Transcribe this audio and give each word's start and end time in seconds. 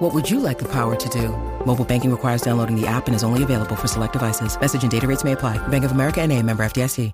What 0.00 0.14
would 0.14 0.30
you 0.30 0.40
like 0.40 0.58
the 0.58 0.64
power 0.64 0.96
to 0.96 1.08
do? 1.10 1.28
Mobile 1.66 1.84
banking 1.84 2.10
requires 2.10 2.40
downloading 2.40 2.74
the 2.74 2.86
app 2.86 3.06
and 3.06 3.14
is 3.14 3.22
only 3.22 3.42
available 3.42 3.76
for 3.76 3.86
select 3.86 4.14
devices. 4.14 4.58
Message 4.58 4.82
and 4.82 4.90
data 4.90 5.06
rates 5.06 5.24
may 5.24 5.32
apply. 5.32 5.58
Bank 5.68 5.84
of 5.84 5.92
America 5.92 6.22
and 6.22 6.32
a 6.32 6.42
member 6.42 6.62
FDIC. 6.62 7.12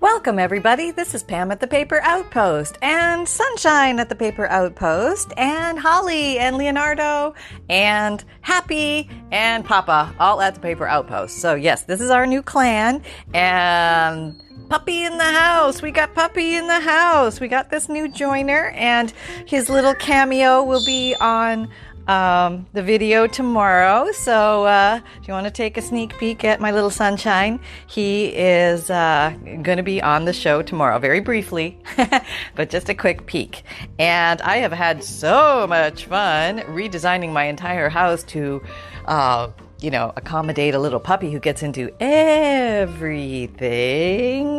Welcome, 0.00 0.40
everybody. 0.40 0.90
This 0.90 1.14
is 1.14 1.22
Pam 1.22 1.52
at 1.52 1.60
the 1.60 1.68
Paper 1.68 2.00
Outpost, 2.02 2.78
and 2.82 3.28
Sunshine 3.28 4.00
at 4.00 4.08
the 4.08 4.16
Paper 4.16 4.48
Outpost, 4.48 5.32
and 5.36 5.78
Holly, 5.78 6.38
and 6.40 6.56
Leonardo, 6.56 7.34
and 7.68 8.24
Happy, 8.40 9.08
and 9.30 9.64
Papa, 9.64 10.12
all 10.18 10.40
at 10.40 10.56
the 10.56 10.60
Paper 10.60 10.88
Outpost. 10.88 11.38
So, 11.38 11.54
yes, 11.54 11.84
this 11.84 12.00
is 12.00 12.10
our 12.10 12.26
new 12.26 12.42
clan, 12.42 13.02
and 13.32 14.42
Puppy 14.68 15.04
in 15.04 15.16
the 15.16 15.24
house. 15.24 15.80
We 15.80 15.92
got 15.92 16.14
Puppy 16.14 16.56
in 16.56 16.66
the 16.66 16.80
house. 16.80 17.40
We 17.40 17.46
got 17.46 17.70
this 17.70 17.88
new 17.88 18.08
joiner, 18.08 18.70
and 18.74 19.12
his 19.46 19.68
little 19.68 19.94
cameo 19.94 20.64
will 20.64 20.84
be 20.84 21.14
on 21.20 21.68
um, 22.08 22.66
the 22.72 22.82
video 22.82 23.28
tomorrow. 23.28 24.10
So, 24.12 24.64
uh, 24.64 25.00
if 25.20 25.28
you 25.28 25.34
want 25.34 25.46
to 25.46 25.52
take 25.52 25.76
a 25.76 25.82
sneak 25.82 26.18
peek 26.18 26.44
at 26.44 26.60
my 26.60 26.72
little 26.72 26.90
sunshine, 26.90 27.60
he 27.86 28.26
is 28.26 28.90
uh, 28.90 29.36
going 29.62 29.76
to 29.76 29.84
be 29.84 30.02
on 30.02 30.24
the 30.24 30.32
show 30.32 30.62
tomorrow, 30.62 30.98
very 30.98 31.20
briefly, 31.20 31.78
but 32.56 32.68
just 32.68 32.88
a 32.88 32.94
quick 32.94 33.26
peek. 33.26 33.62
And 34.00 34.40
I 34.42 34.56
have 34.56 34.72
had 34.72 35.04
so 35.04 35.66
much 35.68 36.06
fun 36.06 36.58
redesigning 36.60 37.32
my 37.32 37.44
entire 37.44 37.88
house 37.88 38.24
to. 38.24 38.62
Uh, 39.04 39.50
you 39.80 39.90
know, 39.90 40.12
accommodate 40.16 40.74
a 40.74 40.78
little 40.78 41.00
puppy 41.00 41.30
who 41.30 41.38
gets 41.38 41.62
into 41.62 41.90
everything. 42.00 43.56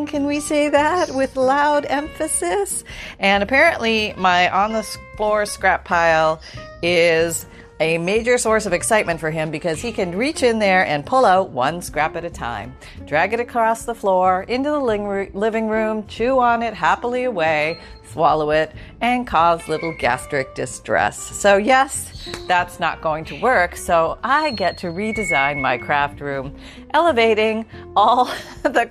Can 0.05 0.25
we 0.25 0.39
say 0.39 0.69
that 0.69 1.11
with 1.11 1.35
loud 1.35 1.85
emphasis? 1.85 2.83
And 3.19 3.41
apparently, 3.41 4.13
my 4.17 4.49
on 4.49 4.73
the 4.73 4.83
floor 5.15 5.45
scrap 5.45 5.85
pile 5.85 6.39
is 6.83 7.45
a 7.79 7.97
major 7.97 8.37
source 8.37 8.65
of 8.65 8.73
excitement 8.73 9.19
for 9.19 9.29
him 9.29 9.51
because 9.51 9.81
he 9.81 9.91
can 9.91 10.15
reach 10.15 10.41
in 10.41 10.59
there 10.59 10.85
and 10.85 11.05
pull 11.05 11.25
out 11.25 11.51
one 11.51 11.81
scrap 11.81 12.15
at 12.15 12.25
a 12.25 12.29
time, 12.29 12.75
drag 13.05 13.33
it 13.33 13.39
across 13.39 13.85
the 13.85 13.93
floor, 13.93 14.43
into 14.43 14.69
the 14.69 14.79
living 14.79 15.67
room, 15.67 16.07
chew 16.07 16.39
on 16.39 16.63
it 16.63 16.73
happily 16.73 17.25
away, 17.25 17.79
swallow 18.11 18.49
it, 18.49 18.71
and 19.01 19.27
cause 19.27 19.67
little 19.67 19.95
gastric 19.99 20.55
distress. 20.55 21.19
So, 21.19 21.57
yes, 21.57 22.27
that's 22.47 22.79
not 22.79 23.01
going 23.01 23.25
to 23.25 23.39
work. 23.41 23.75
So, 23.75 24.17
I 24.23 24.51
get 24.51 24.77
to 24.79 24.87
redesign 24.87 25.61
my 25.61 25.77
craft 25.77 26.19
room, 26.19 26.55
elevating 26.91 27.65
all 27.95 28.25
the 28.63 28.89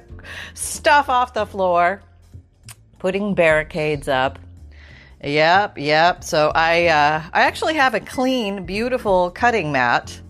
stuff 0.54 1.08
off 1.08 1.34
the 1.34 1.46
floor, 1.46 2.02
putting 2.98 3.34
barricades 3.34 4.08
up. 4.08 4.38
Yep, 5.26 5.78
yep. 5.78 6.22
So 6.22 6.52
I 6.54 6.86
uh, 6.86 7.22
I 7.32 7.42
actually 7.42 7.74
have 7.74 7.94
a 7.94 8.00
clean, 8.00 8.64
beautiful 8.64 9.32
cutting 9.32 9.72
mat 9.72 10.20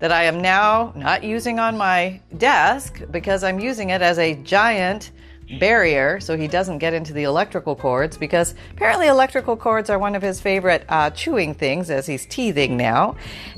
that 0.00 0.10
I 0.10 0.24
am 0.24 0.42
now 0.42 0.92
not 0.96 1.22
using 1.22 1.60
on 1.60 1.78
my 1.78 2.20
desk 2.36 3.02
because 3.12 3.44
I'm 3.44 3.60
using 3.60 3.90
it 3.90 4.02
as 4.02 4.18
a 4.18 4.34
giant 4.42 5.12
barrier 5.60 6.18
so 6.18 6.36
he 6.36 6.48
doesn't 6.48 6.78
get 6.78 6.94
into 6.94 7.12
the 7.12 7.22
electrical 7.22 7.76
cords 7.76 8.16
because 8.16 8.56
apparently 8.72 9.06
electrical 9.06 9.56
cords 9.56 9.88
are 9.88 10.00
one 10.00 10.16
of 10.16 10.22
his 10.22 10.40
favorite 10.40 10.84
uh, 10.88 11.10
chewing 11.10 11.54
things 11.54 11.88
as 11.88 12.04
he's 12.04 12.26
teething 12.26 12.76
now. 12.76 13.14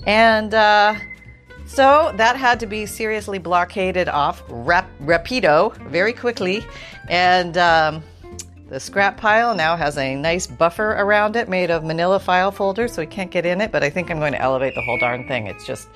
And 0.06 0.52
uh, 0.52 0.96
so 1.64 2.12
that 2.16 2.36
had 2.36 2.60
to 2.60 2.66
be 2.66 2.84
seriously 2.84 3.38
blockaded 3.38 4.08
off 4.08 4.42
rap- 4.48 4.90
rapido 5.00 5.74
very 5.88 6.12
quickly. 6.12 6.66
And 7.08 7.56
um, 7.56 8.02
the 8.68 8.80
scrap 8.80 9.16
pile 9.16 9.54
now 9.54 9.76
has 9.76 9.96
a 9.96 10.16
nice 10.16 10.46
buffer 10.46 10.92
around 10.92 11.36
it 11.36 11.48
made 11.48 11.70
of 11.70 11.84
manila 11.84 12.18
file 12.18 12.50
folders 12.50 12.92
so 12.92 13.02
we 13.02 13.06
can't 13.06 13.30
get 13.30 13.46
in 13.46 13.60
it, 13.60 13.70
but 13.70 13.84
I 13.84 13.90
think 13.90 14.10
I'm 14.10 14.18
going 14.18 14.32
to 14.32 14.42
elevate 14.42 14.74
the 14.74 14.82
whole 14.82 14.98
darn 14.98 15.26
thing. 15.28 15.46
It's 15.46 15.64
just, 15.64 15.88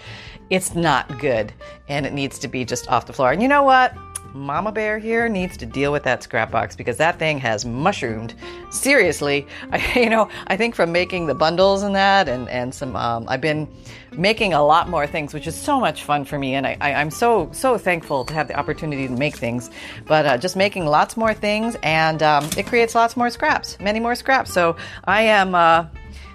it's 0.50 0.74
not 0.74 1.18
good 1.18 1.52
and 1.88 2.06
it 2.06 2.12
needs 2.12 2.38
to 2.40 2.48
be 2.48 2.64
just 2.64 2.88
off 2.88 3.06
the 3.06 3.12
floor. 3.12 3.32
And 3.32 3.42
you 3.42 3.48
know 3.48 3.64
what? 3.64 3.92
Mama 4.34 4.70
Bear 4.70 4.98
here 4.98 5.28
needs 5.28 5.56
to 5.56 5.66
deal 5.66 5.92
with 5.92 6.02
that 6.04 6.22
scrap 6.22 6.50
box 6.50 6.76
because 6.76 6.96
that 6.98 7.18
thing 7.18 7.38
has 7.38 7.64
mushroomed. 7.64 8.34
Seriously, 8.70 9.46
I, 9.72 9.92
you 10.00 10.10
know, 10.10 10.28
I 10.46 10.56
think 10.56 10.74
from 10.74 10.92
making 10.92 11.26
the 11.26 11.34
bundles 11.34 11.82
and 11.82 11.94
that, 11.94 12.28
and 12.28 12.48
and 12.48 12.74
some, 12.74 12.96
um, 12.96 13.26
I've 13.28 13.40
been 13.40 13.68
making 14.12 14.52
a 14.52 14.64
lot 14.64 14.88
more 14.88 15.06
things, 15.06 15.34
which 15.34 15.46
is 15.46 15.56
so 15.56 15.80
much 15.80 16.04
fun 16.04 16.24
for 16.24 16.38
me, 16.38 16.54
and 16.54 16.66
I, 16.66 16.76
I, 16.80 16.90
am 16.90 17.10
so 17.10 17.48
so 17.52 17.78
thankful 17.78 18.24
to 18.24 18.34
have 18.34 18.48
the 18.48 18.58
opportunity 18.58 19.06
to 19.06 19.14
make 19.14 19.36
things. 19.36 19.70
But 20.06 20.26
uh, 20.26 20.38
just 20.38 20.56
making 20.56 20.86
lots 20.86 21.16
more 21.16 21.34
things, 21.34 21.76
and 21.82 22.22
um, 22.22 22.48
it 22.56 22.66
creates 22.66 22.94
lots 22.94 23.16
more 23.16 23.30
scraps, 23.30 23.78
many 23.80 24.00
more 24.00 24.14
scraps. 24.14 24.52
So 24.52 24.76
I 25.04 25.22
am. 25.22 25.54
Uh, 25.54 25.86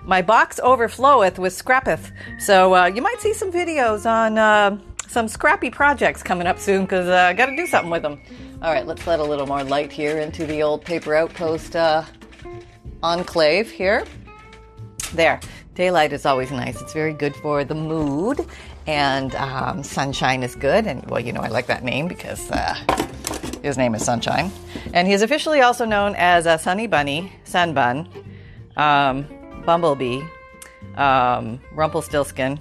my 0.07 0.21
box 0.21 0.59
overfloweth 0.63 1.39
with 1.39 1.51
scrapeth. 1.51 2.11
So 2.37 2.75
uh, 2.75 2.85
you 2.85 3.01
might 3.01 3.19
see 3.21 3.33
some 3.33 3.51
videos 3.51 4.05
on 4.05 4.37
uh, 4.37 4.77
some 5.15 5.29
scrappy 5.29 5.69
projects 5.69 6.21
coming 6.21 6.45
up 6.45 6.59
soon 6.59 6.81
because 6.81 7.07
uh, 7.07 7.29
I 7.29 7.31
got 7.31 7.45
to 7.45 7.55
do 7.55 7.65
something 7.65 7.89
with 7.89 8.01
them. 8.01 8.19
All 8.61 8.73
right, 8.73 8.85
let's 8.85 9.07
let 9.07 9.21
a 9.21 9.23
little 9.23 9.47
more 9.47 9.63
light 9.63 9.89
here 9.89 10.17
into 10.17 10.45
the 10.45 10.61
old 10.61 10.83
paper 10.83 11.15
outpost 11.15 11.73
uh, 11.73 12.03
enclave 13.01 13.71
here. 13.71 14.03
There, 15.13 15.39
daylight 15.73 16.11
is 16.11 16.25
always 16.25 16.51
nice. 16.51 16.81
It's 16.81 16.91
very 16.91 17.13
good 17.13 17.33
for 17.37 17.63
the 17.63 17.75
mood, 17.75 18.45
and 18.87 19.33
um, 19.35 19.83
sunshine 19.83 20.43
is 20.43 20.53
good. 20.53 20.85
And 20.85 21.09
well, 21.09 21.21
you 21.21 21.31
know, 21.31 21.39
I 21.39 21.47
like 21.47 21.67
that 21.67 21.85
name 21.85 22.09
because 22.09 22.51
uh, 22.51 22.75
his 23.63 23.77
name 23.77 23.95
is 23.95 24.03
Sunshine, 24.03 24.51
and 24.93 25.07
he's 25.07 25.21
officially 25.21 25.61
also 25.61 25.85
known 25.85 26.13
as 26.17 26.45
a 26.45 26.57
Sunny 26.57 26.87
Bunny, 26.87 27.31
Sunbun, 27.45 28.09
um, 28.75 29.25
Bumblebee, 29.65 30.23
um, 30.97 31.61
Rumpelstiltskin 31.71 32.59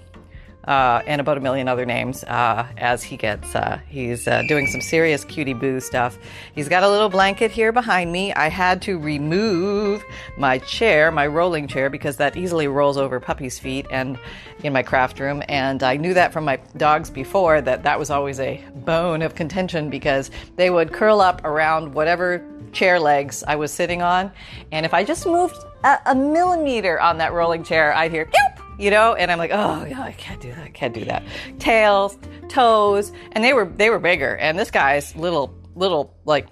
uh, 0.67 1.03
and 1.07 1.21
about 1.21 1.37
a 1.37 1.41
million 1.41 1.69
other 1.69 1.85
names 1.85 2.25
uh, 2.25 2.67
as 2.79 3.03
he 3.03 3.17
gets 3.17 3.55
uh, 3.55 3.79
he's 3.89 4.27
uh, 4.27 4.43
doing 4.49 4.67
some 4.67 4.81
serious 4.81 5.25
cutie 5.25 5.53
boo 5.53 5.81
stuff. 5.81 6.19
He's 6.55 6.69
got 6.69 6.83
a 6.83 6.89
little 6.89 7.09
blanket 7.09 7.51
here 7.51 7.73
behind 7.73 8.13
me. 8.13 8.33
I 8.33 8.49
had 8.49 8.81
to 8.83 8.99
remove 8.99 10.05
my 10.39 10.59
chair 10.59 11.11
my 11.11 11.27
rolling 11.27 11.69
chair 11.69 11.91
because 11.91 12.17
that 12.17 12.37
easily 12.37 12.69
rolls 12.69 12.97
over 12.97 13.21
puppy's 13.21 13.59
feet 13.59 13.87
and 13.91 14.19
in 14.63 14.73
my 14.73 14.83
craft 14.83 15.21
room. 15.21 15.43
And 15.49 15.83
i 15.83 15.97
knew 15.97 16.15
that 16.15 16.33
from 16.33 16.45
my 16.45 16.59
dogs 16.77 17.11
before 17.11 17.61
that 17.61 17.83
that 17.83 17.99
was 17.99 18.11
always 18.11 18.41
a 18.41 18.65
bone 18.77 19.23
of 19.23 19.35
contention 19.35 19.91
because 19.91 20.31
they 20.57 20.71
would 20.71 20.93
curl 20.93 21.21
up 21.21 21.45
around 21.45 21.95
whatever 21.95 22.45
chair 22.73 22.99
legs 22.99 23.45
i 23.47 23.55
was 23.55 23.73
sitting 23.73 24.03
on. 24.03 24.33
And 24.73 24.87
if 24.87 24.95
i 24.95 25.05
just 25.05 25.27
moved 25.27 25.57
a, 25.85 25.99
a 26.07 26.15
millimeter 26.15 27.01
on 27.01 27.19
that 27.19 27.33
rolling 27.33 27.63
chair 27.63 27.95
i'd 27.95 28.11
hear 28.11 28.27
Pew! 28.27 28.54
You 28.79 28.91
know? 28.91 29.15
And 29.15 29.31
i'm 29.31 29.39
like 29.39 29.51
oh 29.53 29.85
yeah 29.85 30.03
i 30.03 30.13
can't 30.13 30.41
do 30.41 30.49
that 30.51 30.65
i 30.65 30.69
can't 30.69 30.95
do 30.95 31.05
that. 31.05 31.23
Tails 31.59 32.19
toes 32.49 33.13
and 33.33 33.45
they 33.45 33.53
were 33.53 33.67
they 33.67 33.91
were 33.91 33.99
bigger. 33.99 34.37
And 34.37 34.59
this 34.59 34.71
guy's 34.71 35.15
little 35.17 35.55
little 35.75 36.15
like 36.25 36.47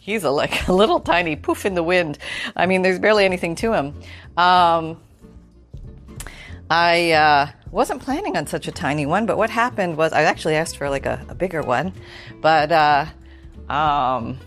he's 0.00 0.24
a 0.24 0.30
like 0.30 0.68
a 0.68 0.72
little 0.72 1.00
tiny 1.00 1.36
poof 1.36 1.66
in 1.66 1.74
the 1.74 1.82
wind. 1.82 2.18
I 2.56 2.66
mean 2.66 2.82
there's 2.82 2.98
barely 2.98 3.24
anything 3.24 3.54
to 3.56 3.72
him. 3.72 3.94
Um, 4.36 5.00
i 6.70 7.12
uh, 7.12 7.50
wasn't 7.70 8.02
planning 8.02 8.36
on 8.36 8.46
such 8.46 8.68
a 8.68 8.72
tiny 8.72 9.06
one 9.06 9.24
but 9.24 9.38
what 9.38 9.48
happened 9.48 9.96
was 9.96 10.12
i 10.12 10.22
actually 10.22 10.54
asked 10.54 10.76
for 10.76 10.90
like 10.90 11.06
a, 11.06 11.24
a 11.28 11.34
bigger 11.34 11.62
one. 11.62 11.92
But 12.40 12.72
uh, 12.72 13.06
um, 13.68 14.38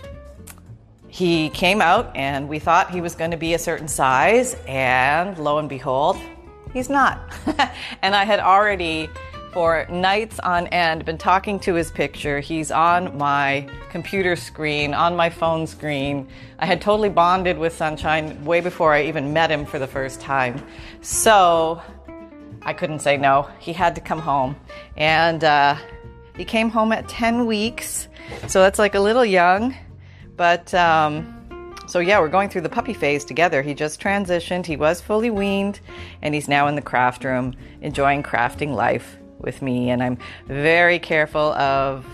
he 1.08 1.50
came 1.50 1.82
out 1.82 2.16
and 2.16 2.48
we 2.48 2.58
thought 2.60 2.90
he 2.90 3.02
was 3.02 3.16
going 3.16 3.32
to 3.32 3.38
be 3.38 3.54
a 3.54 3.60
certain 3.60 3.88
size 3.88 4.56
and 4.66 5.38
lo 5.38 5.58
and 5.58 5.68
behold 5.68 6.18
He's 6.74 6.90
not. 6.90 7.20
and 8.02 8.16
I 8.16 8.24
had 8.24 8.40
already, 8.40 9.10
for 9.52 9.86
nights 9.90 10.40
on 10.40 10.68
end, 10.68 11.06
been 11.06 11.18
talking 11.18 11.60
to 11.62 11.74
his 11.74 11.92
picture. 11.92 12.40
He's 12.40 12.72
on 12.72 13.18
my 13.18 13.68
computer 13.90 14.36
screen, 14.36 14.94
on 14.94 15.16
my 15.16 15.30
phone 15.30 15.68
screen. 15.68 16.28
I 16.60 16.66
had 16.66 16.82
totally 16.82 17.10
bonded 17.10 17.58
with 17.58 17.76
Sunshine 17.76 18.44
way 18.46 18.62
before 18.62 18.94
I 18.94 19.04
even 19.04 19.34
met 19.34 19.52
him 19.52 19.66
for 19.66 19.80
the 19.80 19.88
first 19.88 20.22
time. 20.22 20.66
So 21.02 21.82
I 22.62 22.74
couldn't 22.74 23.00
say 23.00 23.18
no. 23.18 23.50
He 23.60 23.74
had 23.74 23.96
to 23.96 24.02
come 24.02 24.20
home. 24.20 24.56
And 24.96 25.44
uh, 25.44 25.76
he 26.38 26.46
came 26.46 26.70
home 26.70 26.92
at 26.94 27.10
10 27.10 27.46
weeks. 27.46 28.08
So 28.48 28.62
that's 28.62 28.80
like 28.80 28.96
a 28.96 29.00
little 29.00 29.26
young, 29.26 29.76
but. 30.38 30.74
Um, 30.74 31.41
so 31.92 32.00
yeah, 32.00 32.22
we're 32.22 32.30
going 32.30 32.48
through 32.48 32.62
the 32.62 32.70
puppy 32.70 32.94
phase 32.94 33.26
together. 33.26 33.62
He 33.62 33.74
just 33.74 34.00
transitioned. 34.00 34.66
He 34.66 34.78
was 34.78 35.02
fully 35.02 35.30
weaned, 35.30 35.82
and 36.22 36.34
he's 36.34 36.48
now 36.48 36.68
in 36.68 36.76
the 36.76 36.82
craft 36.82 37.26
room 37.26 37.54
enjoying 37.82 38.24
crafting 38.24 38.74
life 38.74 39.18
with 39.40 39.62
me. 39.62 39.90
And 39.90 40.02
I'm 40.02 40.18
very 40.48 41.00
careful 41.00 41.52
of 41.52 42.06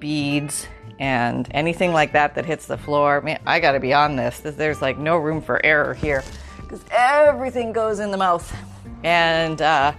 beads 0.00 0.66
and 0.98 1.46
anything 1.52 1.92
like 1.92 2.14
that 2.14 2.34
that 2.34 2.44
hits 2.46 2.66
the 2.66 2.76
floor. 2.76 3.20
Man, 3.20 3.40
I 3.46 3.60
got 3.60 3.72
to 3.72 3.80
be 3.80 3.94
on 3.94 4.16
this. 4.16 4.40
There's 4.40 4.82
like 4.82 4.98
no 4.98 5.18
room 5.18 5.40
for 5.40 5.64
error 5.64 5.94
here 5.94 6.24
because 6.56 6.84
everything 6.90 7.72
goes 7.72 8.00
in 8.00 8.10
the 8.10 8.16
mouth. 8.16 8.52
And 9.04 9.62
uh, 9.62 9.92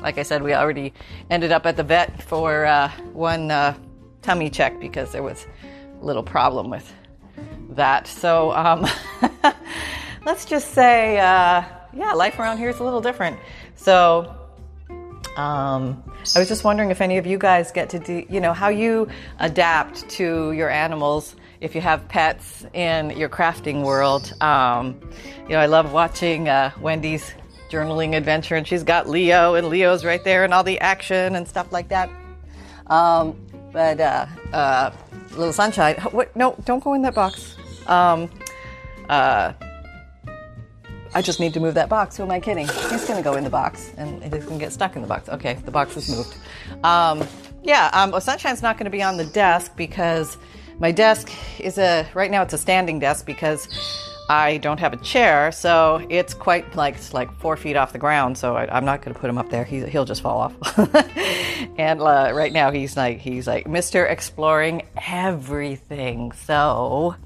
like 0.00 0.18
I 0.18 0.24
said, 0.24 0.42
we 0.42 0.52
already 0.52 0.92
ended 1.30 1.52
up 1.52 1.64
at 1.64 1.76
the 1.76 1.84
vet 1.84 2.20
for 2.20 2.64
uh, 2.64 2.90
one 3.12 3.52
uh, 3.52 3.76
tummy 4.20 4.50
check 4.50 4.80
because 4.80 5.12
there 5.12 5.22
was 5.22 5.46
a 6.00 6.04
little 6.04 6.24
problem 6.24 6.70
with 6.70 6.92
that. 7.76 8.06
So 8.06 8.52
um, 8.52 8.86
let's 10.26 10.44
just 10.44 10.72
say, 10.72 11.18
uh, 11.18 11.64
yeah, 11.92 12.12
life 12.12 12.38
around 12.38 12.58
here 12.58 12.70
is 12.70 12.78
a 12.78 12.84
little 12.84 13.00
different. 13.00 13.38
So 13.76 14.34
um, 15.36 16.02
I 16.34 16.38
was 16.38 16.48
just 16.48 16.64
wondering 16.64 16.90
if 16.90 17.00
any 17.00 17.18
of 17.18 17.26
you 17.26 17.38
guys 17.38 17.72
get 17.72 17.90
to 17.90 17.98
do, 17.98 18.24
you 18.28 18.40
know, 18.40 18.52
how 18.52 18.68
you 18.68 19.08
adapt 19.38 20.08
to 20.10 20.52
your 20.52 20.70
animals 20.70 21.36
if 21.60 21.74
you 21.74 21.80
have 21.80 22.06
pets 22.08 22.66
in 22.74 23.10
your 23.10 23.28
crafting 23.28 23.82
world. 23.82 24.32
Um, 24.40 25.00
you 25.44 25.50
know, 25.50 25.60
I 25.60 25.66
love 25.66 25.92
watching 25.92 26.48
uh, 26.48 26.72
Wendy's 26.80 27.34
journaling 27.70 28.16
adventure, 28.16 28.56
and 28.56 28.66
she's 28.66 28.82
got 28.82 29.08
Leo, 29.08 29.54
and 29.54 29.68
Leo's 29.68 30.04
right 30.04 30.22
there, 30.22 30.44
and 30.44 30.52
all 30.52 30.64
the 30.64 30.78
action 30.80 31.36
and 31.36 31.48
stuff 31.48 31.72
like 31.72 31.88
that. 31.88 32.10
Um, 32.88 33.36
but 33.72 34.00
uh, 34.00 34.26
uh, 34.52 34.90
little 35.30 35.52
sunshine, 35.52 35.94
what? 36.10 36.34
No, 36.36 36.54
don't 36.64 36.84
go 36.84 36.94
in 36.94 37.02
that 37.02 37.14
box. 37.14 37.56
Um, 37.86 38.30
uh, 39.08 39.52
I 41.14 41.20
just 41.20 41.40
need 41.40 41.52
to 41.54 41.60
move 41.60 41.74
that 41.74 41.88
box. 41.88 42.16
Who 42.16 42.22
am 42.22 42.30
I 42.30 42.40
kidding? 42.40 42.66
He's 42.66 43.04
going 43.04 43.16
to 43.16 43.22
go 43.22 43.34
in 43.34 43.44
the 43.44 43.50
box 43.50 43.92
and 43.98 44.22
he's 44.22 44.44
going 44.44 44.58
to 44.58 44.64
get 44.64 44.72
stuck 44.72 44.96
in 44.96 45.02
the 45.02 45.08
box. 45.08 45.28
Okay, 45.28 45.54
the 45.64 45.70
box 45.70 45.96
is 45.96 46.08
moved. 46.08 46.34
Um, 46.84 47.26
yeah, 47.62 47.90
um, 47.92 48.18
Sunshine's 48.20 48.62
not 48.62 48.78
going 48.78 48.86
to 48.86 48.90
be 48.90 49.02
on 49.02 49.18
the 49.18 49.26
desk 49.26 49.76
because 49.76 50.38
my 50.78 50.90
desk 50.90 51.30
is 51.60 51.76
a, 51.78 52.08
right 52.14 52.30
now 52.30 52.42
it's 52.42 52.54
a 52.54 52.58
standing 52.58 52.98
desk 52.98 53.26
because 53.26 53.68
I 54.30 54.56
don't 54.58 54.80
have 54.80 54.94
a 54.94 54.96
chair. 54.96 55.52
So 55.52 56.04
it's 56.08 56.32
quite 56.32 56.74
like, 56.76 56.94
it's 56.94 57.12
like 57.12 57.30
four 57.38 57.58
feet 57.58 57.76
off 57.76 57.92
the 57.92 57.98
ground. 57.98 58.38
So 58.38 58.56
I, 58.56 58.76
am 58.76 58.86
not 58.86 59.02
going 59.02 59.12
to 59.14 59.20
put 59.20 59.28
him 59.28 59.36
up 59.36 59.50
there. 59.50 59.64
He, 59.64 59.82
will 59.82 60.06
just 60.06 60.22
fall 60.22 60.38
off. 60.38 60.78
and 61.78 62.00
uh, 62.00 62.30
right 62.32 62.52
now 62.52 62.70
he's 62.70 62.96
like, 62.96 63.18
he's 63.18 63.46
like 63.46 63.66
Mr. 63.66 64.10
Exploring 64.10 64.86
everything. 64.96 66.32
So, 66.32 67.16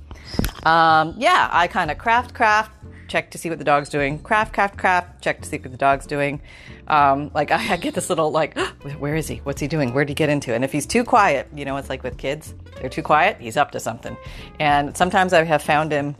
um, 0.66 1.14
yeah, 1.16 1.48
I 1.52 1.68
kind 1.68 1.92
of 1.92 1.98
craft, 1.98 2.34
craft, 2.34 2.72
check 3.06 3.30
to 3.30 3.38
see 3.38 3.48
what 3.48 3.58
the 3.58 3.64
dog's 3.64 3.88
doing. 3.88 4.18
Craft, 4.18 4.52
craft, 4.52 4.76
craft, 4.76 5.22
check 5.22 5.40
to 5.40 5.48
see 5.48 5.58
what 5.58 5.70
the 5.70 5.76
dog's 5.76 6.06
doing. 6.06 6.40
Um, 6.88 7.30
like 7.34 7.50
I, 7.52 7.74
I, 7.74 7.76
get 7.76 7.94
this 7.94 8.08
little 8.08 8.32
like, 8.32 8.58
where 8.98 9.14
is 9.14 9.28
he? 9.28 9.36
What's 9.44 9.60
he 9.60 9.68
doing? 9.68 9.94
Where'd 9.94 10.08
he 10.08 10.14
get 10.16 10.28
into? 10.28 10.52
And 10.54 10.64
if 10.64 10.72
he's 10.72 10.84
too 10.84 11.04
quiet, 11.04 11.46
you 11.54 11.64
know, 11.64 11.76
it's 11.76 11.88
like 11.88 12.02
with 12.02 12.18
kids, 12.18 12.52
they're 12.80 12.90
too 12.90 13.02
quiet. 13.02 13.36
He's 13.38 13.56
up 13.56 13.70
to 13.72 13.80
something. 13.80 14.16
And 14.58 14.96
sometimes 14.96 15.32
I 15.32 15.44
have 15.44 15.62
found 15.62 15.92
him 15.92 16.16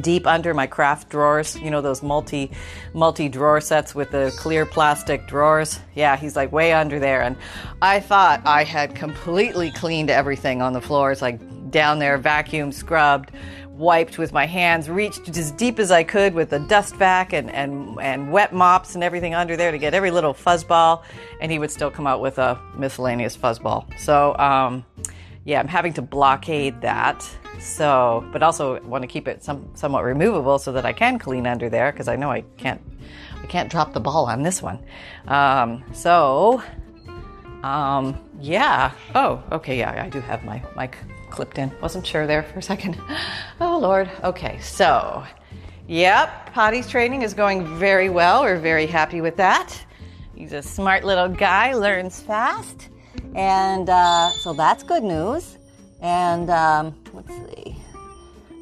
deep 0.00 0.26
under 0.26 0.52
my 0.54 0.66
craft 0.66 1.08
drawers 1.08 1.56
you 1.60 1.70
know 1.70 1.80
those 1.80 2.02
multi 2.02 2.50
multi 2.94 3.28
drawer 3.28 3.60
sets 3.60 3.94
with 3.94 4.10
the 4.10 4.34
clear 4.38 4.66
plastic 4.66 5.26
drawers 5.28 5.78
yeah 5.94 6.16
he's 6.16 6.34
like 6.34 6.50
way 6.50 6.72
under 6.72 6.98
there 6.98 7.22
and 7.22 7.36
i 7.80 8.00
thought 8.00 8.42
i 8.44 8.64
had 8.64 8.94
completely 8.96 9.70
cleaned 9.70 10.10
everything 10.10 10.60
on 10.60 10.72
the 10.72 10.80
floors 10.80 11.22
like 11.22 11.38
down 11.74 11.98
there 11.98 12.16
vacuum 12.16 12.70
scrubbed 12.70 13.32
wiped 13.76 14.18
with 14.18 14.32
my 14.32 14.46
hands, 14.46 14.88
reached 14.88 15.28
as 15.36 15.50
deep 15.50 15.78
as 15.78 15.90
I 15.90 16.04
could 16.04 16.32
with 16.32 16.52
a 16.52 16.60
dust 16.60 16.94
vac 16.94 17.32
and, 17.32 17.50
and, 17.50 17.98
and 18.00 18.30
wet 18.30 18.54
mops 18.54 18.94
and 18.94 19.02
everything 19.02 19.34
under 19.34 19.56
there 19.56 19.72
to 19.72 19.78
get 19.78 19.94
every 19.94 20.10
little 20.10 20.32
fuzzball, 20.32 21.02
and 21.40 21.50
he 21.50 21.58
would 21.58 21.70
still 21.70 21.90
come 21.90 22.06
out 22.06 22.20
with 22.20 22.38
a 22.38 22.60
miscellaneous 22.76 23.36
fuzzball. 23.36 23.86
So, 23.98 24.36
um, 24.38 24.84
yeah, 25.44 25.58
I'm 25.58 25.68
having 25.68 25.92
to 25.94 26.02
blockade 26.02 26.80
that. 26.82 27.28
So, 27.58 28.24
but 28.32 28.42
also 28.42 28.80
want 28.82 29.02
to 29.02 29.08
keep 29.08 29.28
it 29.28 29.42
some, 29.42 29.68
somewhat 29.74 30.04
removable 30.04 30.58
so 30.58 30.72
that 30.72 30.86
I 30.86 30.92
can 30.92 31.18
clean 31.18 31.46
under 31.46 31.68
there 31.68 31.92
because 31.92 32.08
I 32.08 32.16
know 32.16 32.30
I 32.30 32.42
can't, 32.56 32.80
I 33.42 33.46
can't 33.46 33.70
drop 33.70 33.92
the 33.92 34.00
ball 34.00 34.26
on 34.26 34.42
this 34.42 34.62
one. 34.62 34.78
Um, 35.26 35.84
so, 35.92 36.62
um, 37.62 38.20
yeah. 38.40 38.92
Oh, 39.14 39.42
okay. 39.52 39.78
Yeah, 39.78 40.02
I 40.02 40.08
do 40.08 40.20
have 40.20 40.44
my 40.44 40.62
mic 40.76 40.96
clipped 41.34 41.58
in. 41.58 41.72
Wasn't 41.80 42.06
sure 42.06 42.26
there 42.26 42.44
for 42.44 42.58
a 42.60 42.62
second. 42.62 42.96
Oh, 43.60 43.78
Lord. 43.78 44.10
Okay, 44.24 44.58
so, 44.60 45.24
yep, 45.86 46.52
potties 46.52 46.88
training 46.88 47.22
is 47.22 47.34
going 47.34 47.78
very 47.78 48.08
well. 48.08 48.42
We're 48.42 48.58
very 48.58 48.86
happy 48.86 49.20
with 49.20 49.36
that. 49.36 49.80
He's 50.34 50.52
a 50.52 50.62
smart 50.62 51.04
little 51.04 51.28
guy, 51.28 51.72
learns 51.72 52.20
fast. 52.20 52.88
And 53.34 53.88
uh, 53.88 54.30
so 54.30 54.52
that's 54.52 54.82
good 54.82 55.04
news. 55.04 55.58
And 56.00 56.50
um, 56.50 56.94
let's 57.12 57.28
see. 57.28 57.76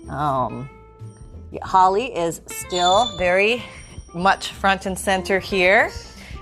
Um, 0.08 0.68
Holly 1.62 2.14
is 2.14 2.42
still 2.46 3.16
very 3.16 3.62
much 4.14 4.52
front 4.52 4.84
and 4.86 4.98
center 4.98 5.38
here. 5.38 5.90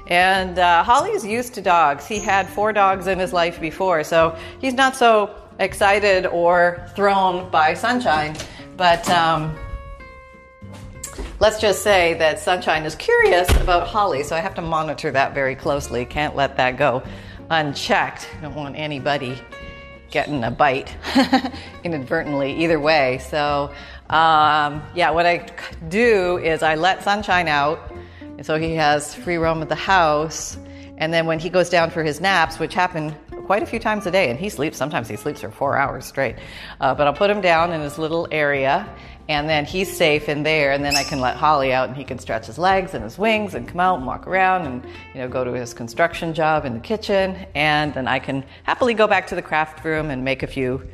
And 0.09 0.59
uh, 0.59 0.83
Holly 0.83 1.11
is 1.11 1.25
used 1.25 1.55
to 1.55 1.63
dogs. 1.63 2.07
He 2.07 2.19
had 2.19 2.49
four 2.49 2.73
dogs 2.73 3.07
in 3.07 3.19
his 3.19 3.33
life 3.33 3.61
before, 3.61 4.03
so 4.03 4.37
he's 4.61 4.75
not 4.75 4.97
so 4.97 5.31
excited 5.61 6.27
or 6.27 6.85
thrown 6.97 7.49
by 7.51 7.75
sunshine. 7.75 8.37
But 8.77 9.09
um, 9.11 9.57
let's 11.39 11.61
just 11.61 11.83
say 11.83 12.15
that 12.15 12.41
Sunshine 12.41 12.85
is 12.85 12.95
curious 12.97 13.49
about 13.61 13.87
Holly, 13.87 14.23
so 14.23 14.35
I 14.35 14.41
have 14.41 14.55
to 14.55 14.63
monitor 14.63 15.11
that 15.11 15.35
very 15.35 15.55
closely. 15.55 16.05
Can't 16.05 16.35
let 16.35 16.57
that 16.57 16.77
go 16.77 17.03
unchecked. 17.51 18.29
Don't 18.41 18.55
want 18.55 18.77
anybody 18.77 19.39
getting 20.11 20.43
a 20.45 20.51
bite 20.51 20.97
inadvertently, 21.85 22.53
either 22.65 22.81
way. 22.81 23.19
So, 23.19 23.73
um, 24.09 24.83
yeah, 24.95 25.11
what 25.11 25.27
I 25.27 25.47
do 25.89 26.39
is 26.39 26.63
I 26.63 26.75
let 26.75 27.03
Sunshine 27.03 27.49
out, 27.49 27.93
so 28.43 28.59
he 28.59 28.75
has 28.75 29.15
free 29.15 29.37
roam 29.37 29.63
of 29.63 29.69
the 29.69 29.75
house. 29.75 30.57
And 31.01 31.13
then 31.13 31.27
when 31.27 31.39
he 31.39 31.49
goes 31.49 31.69
down 31.69 31.91
for 31.91 32.05
his 32.05 32.21
naps, 32.21 32.59
which 32.59 32.75
happen 32.75 33.17
quite 33.51 33.65
a 33.65 33.67
few 33.67 33.81
times 33.81 34.07
a 34.07 34.13
day, 34.13 34.31
and 34.31 34.39
he 34.39 34.49
sleeps. 34.49 34.77
Sometimes 34.79 35.09
he 35.09 35.17
sleeps 35.17 35.41
for 35.41 35.51
four 35.51 35.77
hours 35.77 36.05
straight. 36.05 36.37
Uh, 36.81 36.95
but 36.95 37.09
I'll 37.09 37.13
put 37.13 37.31
him 37.31 37.41
down 37.41 37.73
in 37.73 37.81
his 37.81 37.99
little 37.99 38.29
area, 38.31 38.89
and 39.29 39.49
then 39.49 39.65
he's 39.65 39.93
safe 39.93 40.29
in 40.29 40.45
there. 40.45 40.71
And 40.71 40.85
then 40.85 40.95
I 40.95 41.03
can 41.03 41.19
let 41.21 41.37
Holly 41.37 41.73
out, 41.73 41.89
and 41.89 41.97
he 41.97 42.05
can 42.05 42.21
stretch 42.21 42.47
his 42.47 42.59
legs 42.59 42.95
and 42.95 43.03
his 43.03 43.19
wings 43.19 43.55
and 43.55 43.67
come 43.67 43.81
out 43.81 43.97
and 43.97 44.07
walk 44.07 44.29
around, 44.29 44.67
and 44.67 44.85
you 45.13 45.21
know 45.21 45.29
go 45.29 45.43
to 45.43 45.53
his 45.53 45.75
construction 45.75 46.33
job 46.33 46.65
in 46.65 46.75
the 46.75 46.81
kitchen. 46.81 47.35
And 47.57 47.93
then 47.93 48.07
I 48.07 48.21
can 48.21 48.45
happily 48.63 48.95
go 48.95 49.09
back 49.09 49.27
to 49.29 49.35
the 49.35 49.43
craft 49.43 49.85
room 49.85 50.11
and 50.11 50.25
make 50.25 50.45
a 50.45 50.47
few 50.47 50.89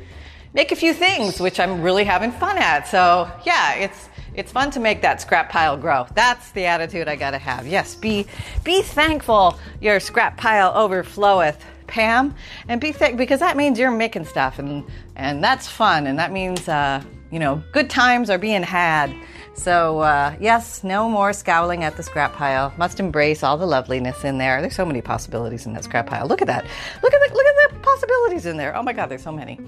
make 0.53 0.71
a 0.71 0.75
few 0.75 0.95
things, 0.95 1.39
which 1.39 1.59
I'm 1.59 1.83
really 1.83 2.05
having 2.05 2.31
fun 2.31 2.57
at. 2.57 2.87
So 2.87 3.29
yeah, 3.45 3.75
it's 3.75 4.09
it's 4.37 4.51
fun 4.51 4.69
to 4.71 4.79
make 4.79 5.01
that 5.01 5.19
scrap 5.19 5.49
pile 5.49 5.75
grow. 5.75 6.05
That's 6.13 6.51
the 6.51 6.65
attitude 6.65 7.07
I 7.07 7.15
gotta 7.15 7.39
have. 7.39 7.67
Yes, 7.67 7.95
be 7.95 8.27
be 8.63 8.81
thankful 8.81 9.59
your 9.81 9.99
scrap 9.99 10.37
pile 10.37 10.71
overfloweth. 10.73 11.57
Pam, 11.87 12.35
and 12.67 12.81
be 12.81 12.91
thick 12.91 13.15
because 13.15 13.39
that 13.39 13.55
means 13.55 13.79
you're 13.79 13.91
making 13.91 14.25
stuff, 14.25 14.59
and 14.59 14.83
and 15.15 15.41
that's 15.41 15.69
fun, 15.69 16.05
and 16.05 16.19
that 16.19 16.33
means 16.33 16.67
uh, 16.67 17.01
you 17.31 17.39
know 17.39 17.63
good 17.71 17.89
times 17.89 18.29
are 18.29 18.37
being 18.37 18.61
had. 18.61 19.13
So 19.57 19.99
uh, 19.99 20.35
yes, 20.39 20.83
no 20.83 21.09
more 21.09 21.33
scowling 21.33 21.83
at 21.83 21.97
the 21.97 22.03
scrap 22.03 22.33
pile. 22.33 22.73
Must 22.77 22.99
embrace 22.99 23.43
all 23.43 23.57
the 23.57 23.65
loveliness 23.65 24.23
in 24.23 24.37
there. 24.37 24.61
There's 24.61 24.75
so 24.75 24.85
many 24.85 25.01
possibilities 25.01 25.65
in 25.65 25.73
that 25.73 25.83
scrap 25.83 26.07
pile. 26.07 26.27
Look 26.27 26.41
at 26.41 26.47
that. 26.47 26.63
Look 27.03 27.13
at 27.13 27.19
the, 27.27 27.35
look 27.35 27.45
at 27.45 27.73
the 27.73 27.79
possibilities 27.79 28.45
in 28.45 28.55
there. 28.55 28.75
Oh 28.75 28.83
my 28.83 28.93
God, 28.93 29.07
there's 29.07 29.23
so 29.23 29.31
many. 29.31 29.59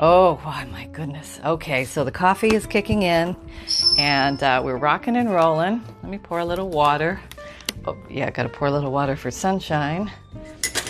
Oh, 0.00 0.40
my 0.72 0.86
goodness. 0.92 1.40
Okay, 1.44 1.84
so 1.84 2.04
the 2.04 2.10
coffee 2.10 2.54
is 2.54 2.66
kicking 2.66 3.02
in, 3.02 3.36
and 3.98 4.42
uh, 4.42 4.60
we're 4.64 4.76
rocking 4.76 5.16
and 5.16 5.30
rolling. 5.30 5.82
Let 6.02 6.10
me 6.10 6.18
pour 6.18 6.38
a 6.38 6.44
little 6.44 6.68
water. 6.68 7.20
Oh 7.86 7.96
yeah, 8.08 8.30
got 8.30 8.44
to 8.44 8.48
pour 8.48 8.68
a 8.68 8.70
little 8.70 8.92
water 8.92 9.14
for 9.14 9.30
sunshine. 9.30 10.10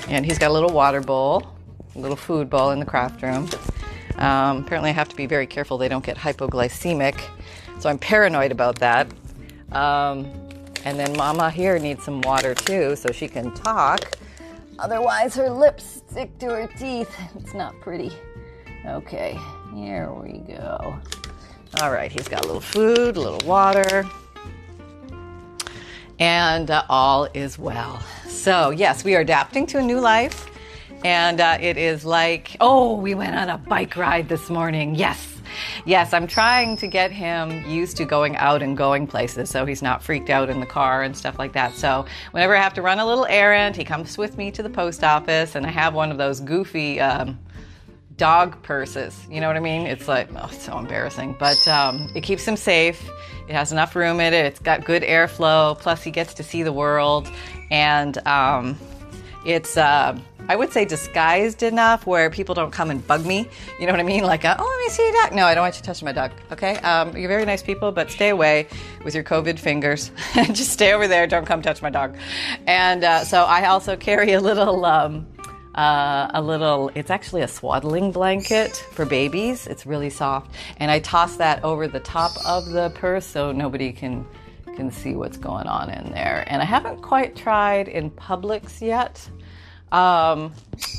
And 0.09 0.25
he's 0.25 0.39
got 0.39 0.51
a 0.51 0.53
little 0.53 0.73
water 0.73 1.01
bowl, 1.01 1.55
a 1.97 1.99
little 1.99 2.17
food 2.17 2.51
bowl 2.51 2.71
in 2.71 2.79
the 2.79 2.87
craft 2.87 3.23
room. 3.23 3.49
Um, 4.17 4.59
apparently, 4.59 4.91
I 4.91 4.93
have 4.93 5.09
to 5.09 5.17
be 5.17 5.27
very 5.27 5.47
careful 5.47 5.77
they 5.77 5.89
don't 5.89 6.05
get 6.05 6.17
hypoglycemic, 6.17 7.21
so 7.85 7.91
I'm 7.91 7.99
paranoid 7.99 8.51
about 8.51 8.79
that. 8.79 9.07
Um, 9.73 10.33
and 10.87 10.99
then 10.99 11.15
Mama 11.19 11.51
here 11.51 11.79
needs 11.79 12.03
some 12.03 12.23
water 12.23 12.55
too, 12.55 12.97
so 12.97 13.13
she 13.13 13.29
can 13.29 13.53
talk. 13.53 14.17
Otherwise, 14.79 15.35
her 15.35 15.51
lips 15.51 16.01
stick 16.09 16.39
to 16.39 16.47
her 16.47 16.67
teeth. 16.79 17.15
It's 17.37 17.53
not 17.53 17.79
pretty. 17.83 18.11
Okay, 18.87 19.39
here 19.75 20.11
we 20.15 20.39
go. 20.39 20.99
All 21.83 21.93
right, 21.93 22.11
he's 22.11 22.27
got 22.27 22.43
a 22.45 22.47
little 22.47 22.63
food, 22.63 23.19
a 23.19 23.21
little 23.21 23.47
water, 23.47 24.09
and 26.19 26.71
uh, 26.71 26.85
all 26.89 27.29
is 27.35 27.59
well. 27.59 28.01
So, 28.27 28.71
yes, 28.71 29.05
we 29.05 29.15
are 29.15 29.21
adapting 29.21 29.67
to 29.67 29.79
a 29.79 29.83
new 29.83 30.01
life. 30.01 30.51
And 31.05 31.39
uh, 31.39 31.59
it 31.61 31.77
is 31.77 32.07
like, 32.07 32.57
oh, 32.61 32.97
we 32.97 33.15
went 33.15 33.37
on 33.37 33.51
a 33.51 33.59
bike 33.59 33.95
ride 33.95 34.31
this 34.31 34.49
morning. 34.49 34.95
Yes. 34.95 35.34
Yes, 35.85 36.13
I'm 36.13 36.27
trying 36.27 36.77
to 36.79 36.87
get 36.87 37.11
him 37.11 37.69
used 37.69 37.97
to 37.99 38.05
going 38.05 38.37
out 38.37 38.63
and 38.63 38.77
going 38.77 39.07
places 39.07 39.51
so 39.51 39.67
he's 39.67 39.83
not 39.83 40.03
freaked 40.03 40.31
out 40.31 40.51
in 40.51 40.61
the 40.61 40.67
car 40.67 41.03
and 41.03 41.17
stuff 41.17 41.39
like 41.39 41.53
that. 41.53 41.75
So, 41.75 42.07
whenever 42.33 42.57
I 42.57 42.61
have 42.61 42.75
to 42.75 42.83
run 42.83 42.99
a 42.99 43.07
little 43.07 43.27
errand, 43.27 43.77
he 43.77 43.85
comes 43.85 44.19
with 44.19 44.37
me 44.37 44.51
to 44.53 44.63
the 44.63 44.71
post 44.71 45.05
office, 45.05 45.55
and 45.55 45.67
I 45.67 45.71
have 45.71 45.95
one 45.95 46.11
of 46.11 46.19
those 46.19 46.41
goofy 46.41 47.01
um, 47.01 47.39
dog 48.17 48.63
purses. 48.63 49.27
You 49.31 49.41
know 49.41 49.49
what 49.49 49.57
I 49.57 49.61
mean? 49.61 49.87
It's 49.87 50.09
like, 50.09 50.29
oh, 50.35 50.49
it's 50.53 50.63
so 50.63 50.79
embarrassing. 50.79 51.37
But 51.39 51.67
um, 51.69 52.11
it 52.15 52.23
keeps 52.23 52.47
him 52.47 52.57
safe. 52.57 53.09
It 53.49 53.53
has 53.53 53.73
enough 53.73 53.95
room 53.97 54.21
in 54.21 54.33
it. 54.33 54.47
It's 54.47 54.61
got 54.61 54.85
good 54.85 55.03
airflow. 55.03 55.79
Plus, 55.79 56.03
he 56.03 56.11
gets 56.11 56.35
to 56.35 56.43
see 56.43 56.63
the 56.63 56.73
world. 56.73 57.31
And 57.71 58.17
um, 58.27 58.79
it's, 59.45 59.77
uh, 59.77 60.19
I 60.49 60.57
would 60.57 60.73
say, 60.73 60.85
disguised 60.85 61.63
enough 61.63 62.07
where 62.07 62.29
people 62.31 62.55
don't 62.55 62.71
come 62.71 62.91
and 62.91 63.07
bug 63.07 63.25
me. 63.25 63.49
You 63.81 63.87
know 63.87 63.93
what 63.93 64.01
I 64.01 64.05
mean? 64.05 64.25
Like, 64.25 64.45
uh, 64.45 64.57
oh, 64.59 64.65
let 64.65 64.87
me 64.87 64.95
see 64.95 65.03
your 65.03 65.23
dog. 65.23 65.35
No, 65.35 65.47
I 65.47 65.55
don't 65.55 65.63
want 65.63 65.77
you 65.77 65.81
to 65.81 65.87
touch 65.87 66.03
my 66.03 66.13
dog. 66.13 66.33
Okay? 66.53 66.77
Um, 66.79 67.17
you're 67.17 67.29
very 67.29 67.45
nice 67.45 67.63
people, 67.63 67.93
but 67.93 68.11
stay 68.11 68.29
away 68.29 68.67
with 69.05 69.15
your 69.15 69.25
COVID 69.25 69.59
fingers. 69.59 70.11
Just 70.35 70.71
stay 70.71 70.93
over 70.93 71.09
there. 71.09 71.27
Don't 71.27 71.47
come 71.47 71.63
touch 71.63 71.81
my 71.81 71.91
dog. 71.91 72.17
And 72.67 73.05
uh, 73.05 73.25
so 73.25 73.45
I 73.45 73.67
also 73.67 73.97
carry 73.97 74.33
a 74.33 74.41
little. 74.41 74.85
Um, 74.85 75.27
uh, 75.75 76.31
a 76.33 76.41
little, 76.41 76.89
it's 76.95 77.11
actually 77.11 77.43
a 77.43 77.49
swaddling 77.49 78.13
blanket 78.13 78.77
for 78.93 79.05
babies. 79.05 79.67
It's 79.67 79.87
really 79.87 80.09
soft. 80.09 80.55
And 80.77 80.89
I 80.89 81.01
toss 81.01 81.37
that 81.39 81.65
over 81.65 81.89
the 81.89 81.99
top 81.99 82.31
of 82.47 82.67
the 82.67 82.91
purse 82.91 83.27
so 83.27 83.51
nobody 83.51 83.91
can 83.93 84.25
can 84.75 84.91
see 84.91 85.15
what's 85.15 85.37
going 85.37 85.67
on 85.67 85.91
in 85.91 86.13
there. 86.13 86.45
And 86.47 86.61
I 86.61 86.65
haven't 86.65 87.01
quite 87.01 87.37
tried 87.37 87.89
in 87.89 88.11
Publix 88.11 88.81
yet, 88.81 89.27
um, 89.93 90.53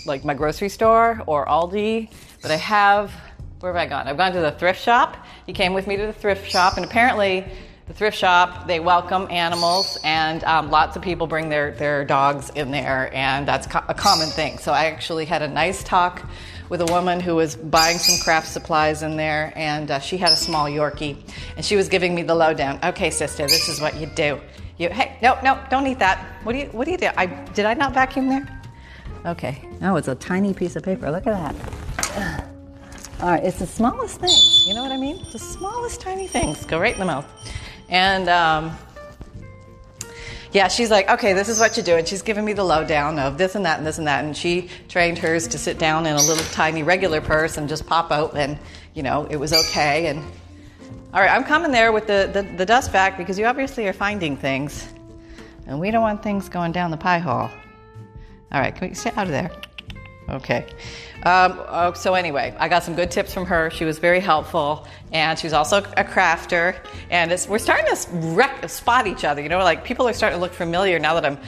like 0.06 0.26
my 0.26 0.34
grocery 0.34 0.70
store 0.70 1.22
or 1.28 1.46
Aldi, 1.46 2.10
but 2.42 2.52
I 2.52 2.58
have. 2.58 3.14
Where 3.60 3.74
have 3.74 3.82
I 3.82 3.88
gone? 3.88 4.08
I've 4.08 4.18
gone 4.18 4.34
to 4.34 4.42
the 4.42 4.52
thrift 4.52 4.82
shop. 4.82 5.18
He 5.46 5.54
came 5.54 5.74
with 5.74 5.88
me 5.88 5.96
to 5.98 6.06
the 6.06 6.14
thrift 6.14 6.50
shop, 6.50 6.76
and 6.76 6.86
apparently 6.86 7.46
the 7.88 7.94
thrift 7.94 8.18
shop 8.18 8.68
they 8.68 8.80
welcome 8.80 9.28
animals 9.30 9.98
and 10.04 10.44
um, 10.46 10.72
lots 10.72 10.96
of 10.96 11.04
people 11.04 11.28
bring 11.28 11.50
their, 11.50 11.72
their 11.72 12.04
dogs 12.04 12.50
in 12.56 12.72
there 12.72 13.14
and 13.14 13.48
that's 13.48 13.68
co- 13.68 13.84
a 13.88 13.94
common 13.94 14.28
thing 14.28 14.58
so 14.58 14.72
i 14.72 14.86
actually 14.86 15.24
had 15.24 15.44
a 15.44 15.48
nice 15.48 15.84
talk 15.84 16.28
with 16.70 16.82
a 16.82 16.86
woman 16.86 17.20
who 17.20 17.36
was 17.36 17.56
buying 17.56 17.98
some 17.98 18.20
craft 18.24 18.48
supplies 18.48 19.04
in 19.04 19.16
there 19.16 19.54
and 19.56 19.92
uh, 19.92 20.00
she 20.00 20.18
had 20.18 20.32
a 20.32 20.36
small 20.36 20.66
yorkie 20.66 21.18
and 21.56 21.66
she 21.66 21.76
was 21.76 21.88
giving 21.88 22.16
me 22.16 22.24
the 22.24 22.36
lowdown. 22.36 22.80
Okay 22.84 23.10
sister 23.10 23.44
this 23.44 23.70
is 23.70 23.82
what 23.82 23.96
you 23.98 24.08
do. 24.08 24.40
You 24.78 24.90
hey 24.90 25.18
no 25.22 25.38
no 25.44 25.62
don't 25.70 25.88
eat 25.88 26.00
that. 26.00 26.20
What 26.44 26.54
do 26.54 26.60
you 26.60 26.66
what 26.68 26.86
do 26.86 26.92
you 26.92 26.98
do? 26.98 27.10
I 27.18 27.26
did 27.26 27.66
i 27.66 27.74
not 27.74 27.94
vacuum 27.94 28.28
there? 28.28 28.62
Okay 29.26 29.68
oh 29.82 29.96
it's 29.96 30.08
a 30.08 30.16
tiny 30.16 30.54
piece 30.54 30.76
of 30.76 30.84
paper. 30.84 31.12
Look 31.12 31.28
at 31.28 31.56
that. 31.56 32.46
All 33.22 33.30
right 33.30 33.44
it's 33.44 33.60
the 33.60 33.68
smallest 33.68 34.20
things. 34.20 34.66
You 34.68 34.74
know 34.74 34.84
what 34.84 34.92
i 34.92 34.98
mean? 34.98 35.26
The 35.32 35.40
smallest 35.40 36.02
tiny 36.02 36.28
things 36.28 36.66
go 36.66 36.80
right 36.80 36.94
in 36.94 37.00
the 37.00 37.06
mouth. 37.06 37.26
And 37.90 38.30
um, 38.30 38.76
yeah, 40.56 40.70
she's 40.70 40.90
like, 40.90 41.10
okay, 41.10 41.34
this 41.34 41.50
is 41.50 41.60
what 41.60 41.76
you 41.76 41.84
do. 41.84 41.98
And 41.98 42.08
she's 42.08 42.22
giving 42.22 42.46
me 42.46 42.54
the 42.54 42.64
lowdown 42.64 43.20
of 43.20 43.38
this 43.38 43.56
and 43.56 43.66
that 43.66 43.78
and 43.78 43.86
this 43.86 43.98
and 43.98 44.08
that. 44.08 44.24
And 44.24 44.36
she 44.36 44.70
trained 44.88 45.18
hers 45.18 45.50
to 45.50 45.58
sit 45.58 45.78
down 45.78 46.06
in 46.06 46.16
a 46.16 46.22
little 46.22 46.46
tiny 46.54 46.82
regular 46.82 47.20
purse 47.20 47.58
and 47.58 47.68
just 47.68 47.86
pop 47.86 48.10
out. 48.10 48.38
And, 48.38 48.58
you 48.94 49.04
know, 49.04 49.28
it 49.30 49.36
was 49.36 49.52
okay. 49.52 50.08
And 50.08 50.20
all 51.14 51.20
right, 51.20 51.30
I'm 51.30 51.44
coming 51.44 51.74
there 51.74 51.92
with 51.92 52.08
the, 52.08 52.30
the, 52.32 52.44
the 52.56 52.66
dust 52.66 52.94
vac 52.94 53.18
because 53.18 53.38
you 53.38 53.46
obviously 53.46 53.86
are 53.90 53.92
finding 53.92 54.38
things. 54.38 54.88
And 55.68 55.78
we 55.78 55.92
don't 55.92 56.02
want 56.02 56.24
things 56.24 56.48
going 56.48 56.72
down 56.72 56.90
the 56.90 56.96
pie 56.96 57.20
hole. 57.20 57.50
All 58.54 58.62
right, 58.62 58.74
can 58.74 58.88
we 58.88 58.96
stay 58.96 59.12
out 59.18 59.26
of 59.26 59.32
there? 59.32 59.52
Okay. 60.30 60.66
Um, 61.26 61.60
oh, 61.70 61.94
so 61.94 62.14
anyway, 62.14 62.56
I 62.60 62.70
got 62.70 62.84
some 62.84 62.94
good 62.94 63.10
tips 63.10 63.34
from 63.34 63.48
her. 63.48 63.72
She 63.72 63.84
was 63.84 63.98
very 63.98 64.20
helpful, 64.20 64.86
and 65.12 65.40
she's 65.40 65.54
also 65.54 65.80
a 65.80 66.04
crafter. 66.04 66.76
And 67.10 67.32
we're 67.50 67.58
starting 67.58 67.88
to 67.88 68.08
rec- 68.36 68.70
spot 68.70 69.08
each 69.08 69.24
other. 69.24 69.42
You 69.42 69.50
know, 69.50 69.58
like 69.58 69.84
people 69.84 70.08
are 70.08 70.14
starting 70.14 70.38
to 70.38 70.42
look 70.42 70.54
familiar 70.54 71.00
now 71.00 71.16
that 71.16 71.26
I'm 71.26 71.40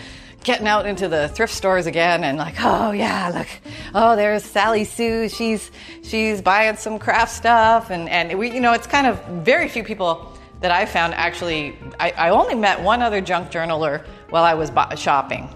getting 0.44 0.68
out 0.68 0.88
into 0.88 1.08
the 1.08 1.30
thrift 1.30 1.54
stores 1.54 1.86
again, 1.86 2.24
and 2.24 2.40
like, 2.40 2.56
oh 2.60 2.90
yeah, 2.90 3.30
look, 3.30 3.48
oh 3.94 4.16
there's 4.16 4.44
Sally 4.44 4.84
Sue. 4.84 5.30
She's 5.30 5.70
she's 6.04 6.42
buying 6.42 6.76
some 6.78 6.98
craft 6.98 7.34
stuff, 7.34 7.92
and 7.92 8.10
and 8.10 8.40
we, 8.40 8.52
you 8.52 8.62
know, 8.62 8.74
it's 8.74 8.88
kind 8.88 9.06
of 9.06 9.24
very 9.46 9.70
few 9.70 9.84
people 9.84 10.34
that 10.62 10.72
I 10.72 10.88
found 10.88 11.14
actually. 11.14 11.78
I, 12.00 12.10
I 12.18 12.30
only 12.30 12.56
met 12.56 12.82
one 12.82 13.04
other 13.04 13.22
junk 13.22 13.52
journaler 13.52 14.04
while 14.30 14.44
I 14.44 14.54
was 14.54 14.72
shopping. 15.00 15.50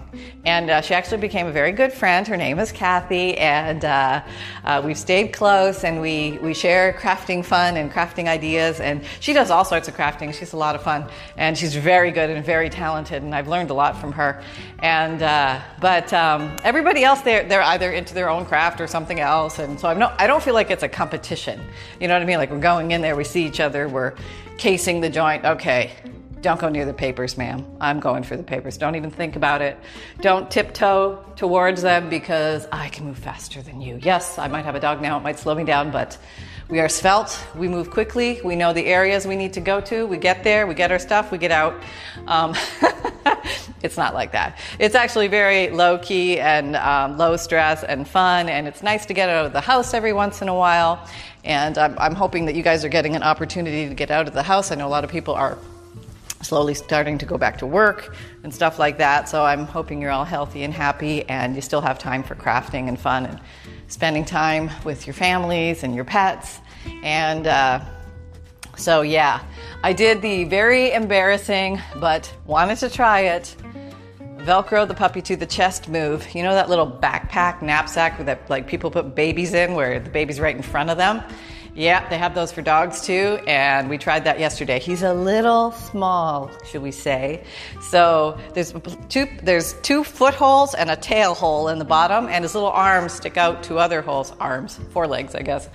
And 0.44 0.70
uh, 0.70 0.80
she 0.80 0.94
actually 0.94 1.18
became 1.18 1.46
a 1.46 1.52
very 1.52 1.72
good 1.72 1.92
friend. 1.92 2.26
Her 2.26 2.36
name 2.36 2.58
is 2.58 2.72
Kathy, 2.72 3.36
and 3.38 3.84
uh, 3.84 4.22
uh, 4.64 4.82
we've 4.84 4.98
stayed 4.98 5.32
close 5.32 5.84
and 5.84 6.00
we, 6.00 6.38
we 6.42 6.52
share 6.52 6.92
crafting 6.94 7.44
fun 7.44 7.76
and 7.76 7.90
crafting 7.90 8.26
ideas. 8.26 8.80
And 8.80 9.04
she 9.20 9.32
does 9.32 9.50
all 9.50 9.64
sorts 9.64 9.88
of 9.88 9.96
crafting. 9.96 10.34
She's 10.34 10.52
a 10.52 10.56
lot 10.56 10.74
of 10.74 10.82
fun, 10.82 11.08
and 11.36 11.56
she's 11.56 11.74
very 11.76 12.10
good 12.10 12.28
and 12.30 12.44
very 12.44 12.68
talented, 12.68 13.22
and 13.22 13.34
I've 13.34 13.48
learned 13.48 13.70
a 13.70 13.74
lot 13.74 13.96
from 13.96 14.12
her. 14.12 14.42
And 14.80 15.22
uh, 15.22 15.60
but 15.80 16.12
um, 16.12 16.56
everybody 16.64 17.04
else, 17.04 17.20
they're, 17.20 17.44
they're 17.44 17.62
either 17.62 17.92
into 17.92 18.14
their 18.14 18.28
own 18.28 18.44
craft 18.44 18.80
or 18.80 18.86
something 18.86 19.20
else. 19.20 19.58
And 19.58 19.78
so 19.78 19.88
I'm 19.88 19.98
no, 19.98 20.12
I 20.18 20.26
don't 20.26 20.42
feel 20.42 20.54
like 20.54 20.70
it's 20.70 20.82
a 20.82 20.88
competition. 20.88 21.60
You 22.00 22.08
know 22.08 22.14
what 22.14 22.22
I 22.22 22.26
mean? 22.26 22.38
Like 22.38 22.50
we're 22.50 22.58
going 22.58 22.90
in 22.90 23.00
there, 23.00 23.16
we 23.16 23.24
see 23.24 23.46
each 23.46 23.60
other, 23.60 23.88
we're 23.88 24.14
casing 24.58 25.00
the 25.00 25.10
joint. 25.10 25.44
Okay, 25.44 25.92
don't 26.42 26.60
go 26.60 26.68
near 26.68 26.84
the 26.84 26.92
papers, 26.92 27.38
ma'am. 27.38 27.64
I'm 27.80 28.00
going 28.00 28.24
for 28.24 28.36
the 28.36 28.42
papers. 28.42 28.76
Don't 28.76 28.96
even 28.96 29.10
think 29.10 29.36
about 29.36 29.62
it. 29.62 29.78
Don't 30.20 30.50
tiptoe 30.50 31.24
towards 31.36 31.82
them 31.82 32.10
because 32.10 32.66
I 32.72 32.88
can 32.88 33.06
move 33.06 33.18
faster 33.18 33.62
than 33.62 33.80
you. 33.80 33.98
Yes, 34.02 34.38
I 34.38 34.48
might 34.48 34.64
have 34.64 34.74
a 34.74 34.80
dog 34.80 35.00
now, 35.00 35.16
it 35.16 35.22
might 35.22 35.38
slow 35.38 35.54
me 35.54 35.64
down, 35.64 35.92
but 35.92 36.18
we 36.68 36.80
are 36.80 36.88
svelte. 36.88 37.38
We 37.54 37.68
move 37.68 37.90
quickly. 37.90 38.40
We 38.42 38.56
know 38.56 38.72
the 38.72 38.86
areas 38.86 39.26
we 39.26 39.36
need 39.36 39.52
to 39.54 39.60
go 39.60 39.80
to. 39.82 40.06
We 40.06 40.16
get 40.16 40.42
there, 40.42 40.66
we 40.66 40.74
get 40.74 40.90
our 40.90 40.98
stuff, 40.98 41.30
we 41.30 41.38
get 41.38 41.50
out. 41.50 41.74
Um, 42.26 42.54
it's 43.82 43.96
not 43.96 44.14
like 44.14 44.32
that. 44.32 44.58
It's 44.78 44.94
actually 44.94 45.28
very 45.28 45.70
low 45.70 45.98
key 45.98 46.40
and 46.40 46.74
um, 46.76 47.18
low 47.18 47.36
stress 47.36 47.84
and 47.84 48.08
fun, 48.08 48.48
and 48.48 48.66
it's 48.66 48.82
nice 48.82 49.06
to 49.06 49.14
get 49.14 49.28
out 49.28 49.46
of 49.46 49.52
the 49.52 49.60
house 49.60 49.94
every 49.94 50.12
once 50.12 50.42
in 50.42 50.48
a 50.48 50.54
while. 50.54 51.06
And 51.44 51.78
I'm, 51.78 51.96
I'm 51.98 52.14
hoping 52.14 52.46
that 52.46 52.54
you 52.54 52.62
guys 52.62 52.84
are 52.84 52.88
getting 52.88 53.14
an 53.16 53.22
opportunity 53.22 53.88
to 53.88 53.94
get 53.94 54.10
out 54.10 54.26
of 54.26 54.34
the 54.34 54.42
house. 54.42 54.72
I 54.72 54.74
know 54.74 54.86
a 54.86 54.88
lot 54.88 55.04
of 55.04 55.10
people 55.10 55.34
are 55.34 55.58
slowly 56.42 56.74
starting 56.74 57.18
to 57.18 57.26
go 57.26 57.38
back 57.38 57.58
to 57.58 57.66
work 57.66 58.14
and 58.42 58.54
stuff 58.54 58.78
like 58.78 58.98
that. 58.98 59.28
So 59.28 59.44
I'm 59.44 59.64
hoping 59.66 60.02
you're 60.02 60.10
all 60.10 60.24
healthy 60.24 60.64
and 60.64 60.74
happy 60.74 61.28
and 61.28 61.54
you 61.54 61.62
still 61.62 61.80
have 61.80 61.98
time 61.98 62.22
for 62.22 62.34
crafting 62.34 62.88
and 62.88 62.98
fun 62.98 63.26
and 63.26 63.40
spending 63.88 64.24
time 64.24 64.70
with 64.84 65.06
your 65.06 65.14
families 65.14 65.82
and 65.82 65.94
your 65.94 66.04
pets. 66.04 66.60
And 67.02 67.46
uh, 67.46 67.80
so, 68.76 69.02
yeah, 69.02 69.42
I 69.84 69.92
did 69.92 70.22
the 70.22 70.44
very 70.44 70.92
embarrassing 70.92 71.80
but 71.96 72.32
wanted 72.46 72.78
to 72.78 72.90
try 72.90 73.20
it. 73.20 73.56
Velcro 74.38 74.88
the 74.88 74.94
puppy 74.94 75.22
to 75.22 75.36
the 75.36 75.46
chest 75.46 75.88
move. 75.88 76.34
You 76.34 76.42
know 76.42 76.54
that 76.54 76.68
little 76.68 76.90
backpack, 76.90 77.62
knapsack 77.62 78.24
that 78.24 78.50
like 78.50 78.66
people 78.66 78.90
put 78.90 79.14
babies 79.14 79.54
in 79.54 79.74
where 79.74 80.00
the 80.00 80.10
baby's 80.10 80.40
right 80.40 80.56
in 80.56 80.62
front 80.62 80.90
of 80.90 80.96
them? 80.96 81.22
Yeah, 81.74 82.06
they 82.10 82.18
have 82.18 82.34
those 82.34 82.52
for 82.52 82.60
dogs 82.60 83.00
too, 83.06 83.38
and 83.46 83.88
we 83.88 83.96
tried 83.96 84.24
that 84.24 84.38
yesterday. 84.38 84.78
He's 84.78 85.02
a 85.02 85.14
little 85.14 85.72
small, 85.72 86.50
should 86.66 86.82
we 86.82 86.90
say? 86.90 87.44
So 87.80 88.38
there's 88.52 88.74
two 89.08 89.26
there's 89.42 89.72
two 89.80 90.04
foot 90.04 90.34
holes 90.34 90.74
and 90.74 90.90
a 90.90 90.96
tail 90.96 91.34
hole 91.34 91.68
in 91.68 91.78
the 91.78 91.86
bottom, 91.86 92.28
and 92.28 92.44
his 92.44 92.54
little 92.54 92.68
arms 92.68 93.14
stick 93.14 93.38
out 93.38 93.62
two 93.62 93.78
other 93.78 94.02
holes, 94.02 94.34
arms, 94.38 94.78
four 94.90 95.06
legs, 95.06 95.34
I 95.34 95.40
guess, 95.40 95.70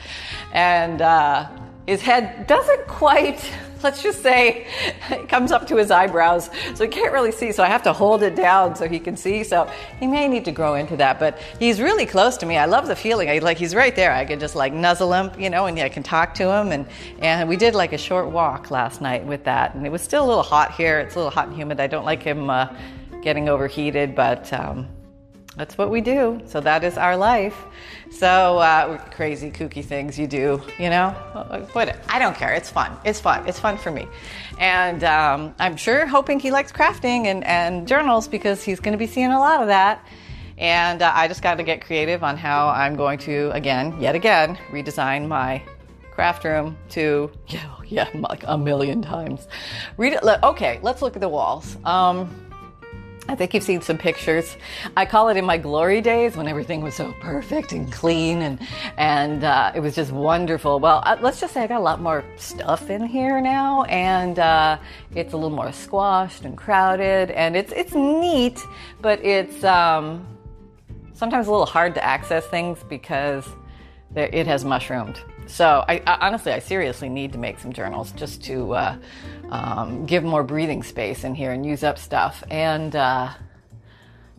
and 0.54 1.02
uh, 1.02 1.50
his 1.88 2.04
head 2.04 2.46
doesn't 2.46 2.86
quite 2.88 3.52
let's 3.84 4.02
just 4.02 4.22
say 4.22 4.68
it 5.10 5.30
comes 5.30 5.52
up 5.52 5.68
to 5.68 5.76
his 5.76 5.92
eyebrows 5.92 6.50
so 6.76 6.84
he 6.84 6.90
can't 6.90 7.14
really 7.14 7.32
see 7.32 7.52
so 7.52 7.64
i 7.64 7.68
have 7.68 7.84
to 7.84 7.94
hold 7.94 8.24
it 8.24 8.36
down 8.36 8.76
so 8.76 8.88
he 8.88 9.00
can 9.00 9.16
see 9.16 9.44
so 9.44 9.70
he 10.00 10.08
may 10.08 10.28
need 10.28 10.46
to 10.46 10.52
grow 10.52 10.76
into 10.76 10.96
that 10.96 11.20
but 11.20 11.40
he's 11.60 11.82
really 11.82 12.06
close 12.06 12.38
to 12.38 12.46
me. 12.46 12.58
I 12.58 12.66
love 12.66 12.88
the 12.88 12.96
feeling. 12.96 13.30
I, 13.30 13.40
like 13.40 13.58
he's 13.58 13.76
right 13.76 13.96
there. 13.96 14.12
I 14.12 14.26
can 14.26 14.40
just 14.40 14.56
like 14.56 14.74
nuzzle 14.74 15.14
him 15.14 15.32
you 15.40 15.50
know 15.50 15.66
and 15.66 15.80
i 15.80 15.90
can 15.90 16.04
talk 16.04 16.34
to 16.36 16.52
him 16.52 16.72
and 16.72 16.86
and 17.20 17.48
we 17.48 17.58
did 17.58 17.76
like 17.76 17.94
a 17.94 17.98
short 17.98 18.30
walk 18.30 18.72
last 18.72 19.02
night 19.02 19.26
with 19.26 19.44
that 19.44 19.76
and 19.76 19.86
it 19.86 19.92
was 19.92 20.02
still 20.02 20.26
a 20.26 20.28
little 20.28 20.44
hot 20.44 20.74
here. 20.74 21.00
It's 21.00 21.16
a 21.16 21.20
little 21.20 21.32
hot 21.32 21.48
and 21.48 21.56
humid. 21.56 21.80
I 21.80 21.88
don't 21.88 22.06
like 22.06 22.24
him 22.24 22.50
uh, 22.50 22.74
getting 23.22 23.50
overheated 23.50 24.16
but 24.16 24.52
um, 24.54 24.88
that's 25.58 25.78
what 25.78 25.90
we 25.90 26.02
do. 26.02 26.40
So 26.46 26.62
that 26.62 26.84
is 26.84 26.98
our 26.98 27.18
life. 27.18 27.66
So 28.12 28.60
uh, 28.60 28.98
crazy, 29.10 29.52
kooky 29.52 29.84
things 29.84 30.18
you 30.18 30.28
do, 30.28 30.62
you 30.78 30.90
know. 30.90 31.16
But 31.74 32.00
I 32.08 32.20
don't 32.20 32.36
care. 32.36 32.54
It's 32.54 32.70
fun. 32.70 32.96
It's 33.04 33.20
fun. 33.20 33.48
It's 33.48 33.60
fun 33.60 33.78
for 33.78 33.92
me. 33.92 34.08
And 34.60 35.04
um, 35.04 35.56
I'm 35.60 35.76
sure 35.76 36.06
hoping 36.06 36.40
he 36.40 36.52
likes 36.52 36.72
crafting 36.72 37.26
and, 37.26 37.44
and 37.44 37.88
journals 37.88 38.28
because 38.28 38.64
he's 38.64 38.80
going 38.80 38.94
to 38.94 38.98
be 38.98 39.08
seeing 39.08 39.32
a 39.32 39.40
lot 39.40 39.62
of 39.62 39.68
that. 39.68 40.06
And 40.60 41.02
uh, 41.02 41.12
I 41.14 41.28
just 41.28 41.42
got 41.42 41.56
to 41.56 41.64
get 41.64 41.84
creative 41.84 42.24
on 42.24 42.38
how 42.38 42.70
I'm 42.70 42.96
going 42.96 43.20
to 43.20 43.52
again, 43.52 44.00
yet 44.00 44.16
again, 44.16 44.58
redesign 44.70 45.28
my 45.28 45.62
craft 46.12 46.44
room 46.44 46.78
to 46.90 47.32
yeah, 47.48 47.76
yeah, 47.88 48.10
like 48.14 48.44
a 48.48 48.58
million 48.58 49.02
times. 49.02 49.48
Read 49.98 50.14
it. 50.14 50.24
Okay, 50.24 50.80
let's 50.84 51.02
look 51.02 51.16
at 51.16 51.22
the 51.22 51.30
walls. 51.30 51.78
Um, 51.84 52.47
I 53.30 53.36
think 53.36 53.54
you've 53.54 53.64
seen 53.64 53.82
some 53.82 53.98
pictures. 53.98 54.56
I 54.96 55.06
call 55.06 55.28
it 55.28 55.36
in 55.36 55.44
my 55.44 55.58
glory 55.58 56.00
days 56.00 56.38
when 56.38 56.48
everything 56.48 56.82
was 56.82 56.96
so 56.96 57.14
perfect 57.20 57.74
and 57.74 57.92
clean 57.92 58.42
and 58.42 58.60
and 58.98 59.44
uh, 59.44 59.74
it 59.76 59.82
was 59.82 59.96
just 59.96 60.12
wonderful. 60.12 60.80
Well, 60.80 61.04
uh, 61.06 61.18
let's 61.20 61.42
just 61.42 61.54
say 61.54 61.62
I 61.62 61.68
got 61.68 61.80
a 61.80 61.84
lot 61.84 62.02
more 62.02 62.24
stuff 62.38 62.90
in 62.90 63.06
here 63.06 63.42
now, 63.42 63.84
and 63.84 64.40
uh, 64.40 64.78
it's 65.14 65.34
a 65.34 65.38
little 65.38 65.56
more 65.56 65.74
squashed 65.74 66.46
and 66.46 66.58
crowded, 66.58 67.32
and 67.32 67.58
it's 67.58 67.74
it's 67.74 67.94
neat, 67.94 68.64
but 69.02 69.24
it's 69.26 69.62
um, 69.66 70.26
sometimes 71.14 71.48
a 71.48 71.52
little 71.52 71.66
hard 71.66 71.94
to 71.96 72.04
access 72.04 72.46
things 72.48 72.80
because 72.88 73.46
it 74.16 74.48
has 74.48 74.64
mushroomed. 74.64 75.20
So 75.48 75.86
I, 75.88 76.02
I, 76.06 76.28
honestly, 76.28 76.52
I 76.52 76.60
seriously 76.60 77.10
need 77.10 77.32
to 77.32 77.38
make 77.38 77.60
some 77.60 77.72
journals 77.72 78.12
just 78.12 78.44
to 78.46 78.74
uh, 78.74 78.98
um, 79.50 80.06
give 80.06 80.24
more 80.24 80.44
breathing 80.44 80.84
space 80.84 81.24
in 81.24 81.36
here 81.36 81.52
and 81.52 81.66
use 81.66 81.84
up 81.84 81.98
stuff. 81.98 82.44
And 82.50 82.96
uh, 82.96 83.34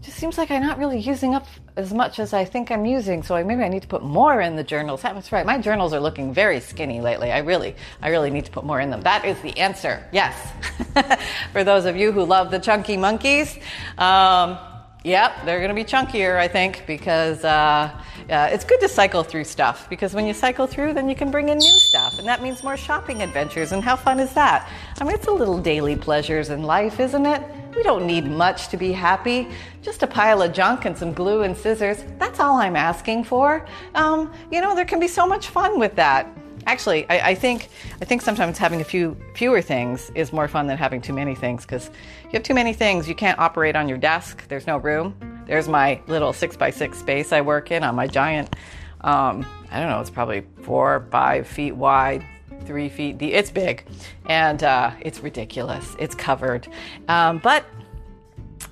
just 0.01 0.17
seems 0.17 0.39
like 0.39 0.51
I'm 0.51 0.63
not 0.63 0.79
really 0.79 0.99
using 0.99 1.35
up 1.35 1.47
as 1.77 1.93
much 1.93 2.19
as 2.19 2.33
I 2.33 2.45
think 2.45 2.71
I'm 2.71 2.85
using. 2.85 3.23
So 3.23 3.43
maybe 3.45 3.63
I 3.63 3.69
need 3.69 3.83
to 3.83 3.89
put 3.89 4.03
more 4.03 4.41
in 4.41 4.57
the 4.57 4.65
journals. 4.65 5.03
That's 5.03 5.33
right. 5.33 5.45
My 5.45 5.59
journals 5.59 5.93
are 5.93 6.01
looking 6.01 6.33
very 6.33 6.61
skinny 6.61 7.01
lately. 7.01 7.33
I 7.33 7.39
really, 7.39 7.75
I 8.03 8.09
really 8.09 8.31
need 8.31 8.45
to 8.45 8.51
put 8.51 8.65
more 8.65 8.81
in 8.81 8.91
them. 8.91 9.01
That 9.03 9.25
is 9.25 9.41
the 9.41 9.59
answer. 9.59 10.07
Yes. 10.13 10.53
For 11.53 11.65
those 11.65 11.85
of 11.85 11.97
you 11.97 12.13
who 12.13 12.25
love 12.25 12.51
the 12.51 12.59
chunky 12.59 12.97
monkeys. 12.97 13.59
Um, 13.97 14.59
Yep, 15.05 15.45
they're 15.45 15.59
going 15.59 15.69
to 15.69 15.75
be 15.75 15.85
chunkier, 15.85 16.37
I 16.37 16.49
think, 16.49 16.85
because 16.87 17.45
uh, 17.45 17.91
uh, 18.31 18.49
it's 18.53 18.65
good 18.65 18.81
to 18.81 18.89
cycle 18.89 19.23
through 19.23 19.45
stuff. 19.45 19.89
Because 19.89 20.15
when 20.15 20.27
you 20.27 20.35
cycle 20.35 20.67
through, 20.67 20.93
then 20.95 21.09
you 21.09 21.15
can 21.15 21.31
bring 21.31 21.49
in 21.49 21.59
new 21.59 21.79
stuff, 21.79 22.19
and 22.19 22.29
that 22.29 22.43
means 22.43 22.63
more 22.63 22.77
shopping 22.77 23.23
adventures. 23.23 23.73
And 23.73 23.83
how 23.83 23.97
fun 23.97 24.21
is 24.21 24.35
that? 24.35 24.69
I 25.01 25.05
mean, 25.05 25.15
it's 25.15 25.27
a 25.27 25.33
little 25.33 25.59
daily 25.59 25.97
pleasures 25.97 26.51
in 26.51 26.63
life, 26.63 27.01
isn't 27.01 27.27
it? 27.27 27.43
We 27.75 27.83
don't 27.83 28.07
need 28.07 28.27
much 28.27 28.69
to 28.69 28.77
be 28.77 28.93
happy. 28.93 29.49
Just 29.83 30.03
a 30.03 30.07
pile 30.07 30.43
of 30.43 30.53
junk 30.53 30.85
and 30.85 30.97
some 30.97 31.13
glue 31.13 31.43
and 31.43 31.57
scissors. 31.57 32.05
That's 32.19 32.41
all 32.41 32.57
I'm 32.57 32.77
asking 32.77 33.25
for. 33.25 33.67
Um, 33.95 34.33
you 34.51 34.61
know, 34.61 34.75
there 34.75 34.85
can 34.85 35.01
be 35.01 35.09
so 35.09 35.27
much 35.27 35.49
fun 35.49 35.79
with 35.79 35.95
that. 35.97 36.29
Actually, 36.67 37.09
I, 37.09 37.31
I, 37.31 37.35
think 37.35 37.69
I 38.03 38.05
think 38.05 38.21
sometimes 38.21 38.59
having 38.59 38.81
a 38.81 38.85
few 38.85 39.17
fewer 39.35 39.63
things 39.63 40.11
is 40.15 40.33
more 40.33 40.49
fun 40.49 40.67
than 40.67 40.77
having 40.77 41.01
too 41.01 41.13
many 41.15 41.35
things 41.35 41.65
because 41.65 41.89
you 42.25 42.31
have 42.33 42.43
too 42.43 42.53
many 42.53 42.75
things, 42.75 43.09
you 43.09 43.15
can't 43.15 43.39
operate 43.39 43.75
on 43.77 43.89
your 43.89 43.97
desk. 43.97 44.47
There's 44.49 44.67
no 44.67 44.77
room. 44.77 45.38
There's 45.49 45.67
my 45.67 46.01
little 46.07 46.35
six 46.35 46.57
by 46.57 46.71
six 46.71 46.99
space 46.99 47.33
I 47.33 47.41
work 47.41 47.73
in 47.73 47.83
on 47.83 47.97
my 47.97 48.07
giant. 48.07 48.55
Um, 49.01 49.47
I 49.71 49.81
don't 49.81 49.89
know. 49.89 50.01
It's 50.01 50.11
probably 50.11 50.45
four, 50.63 51.07
five 51.11 51.47
feet 51.49 51.75
wide, 51.75 52.23
three 52.67 52.91
feet 52.91 53.17
deep. 53.17 53.33
It's 53.33 53.51
big, 53.51 53.85
and 54.27 54.63
uh, 54.63 54.93
it's 55.01 55.21
ridiculous. 55.21 55.97
It's 55.99 56.15
covered, 56.15 56.69
um, 57.09 57.39
but 57.39 57.65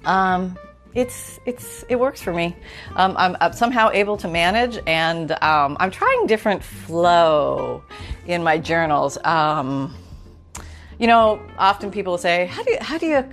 um, 0.05 0.59
it's 0.95 1.41
it's 1.47 1.83
it 1.89 1.97
works 1.97 2.21
for 2.21 2.35
me. 2.35 2.55
Um, 2.95 3.15
I'm, 3.17 3.37
I'm, 3.41 3.53
somehow 3.55 3.91
able 3.91 4.19
to 4.19 4.29
manage, 4.29 4.79
and 4.87 5.33
um, 5.43 5.79
I'm 5.81 5.91
trying 5.91 6.27
different 6.27 6.63
flow 6.63 7.83
in 8.27 8.43
my 8.43 8.59
journals. 8.59 9.17
Um, 9.25 9.95
you 10.99 11.07
know, 11.07 11.41
often 11.57 11.91
people 11.91 12.19
say, 12.19 12.47
"How 12.47 12.63
do 12.63 12.73
you, 12.73 12.79
how 12.83 12.99
do 12.99 13.07
you 13.07 13.25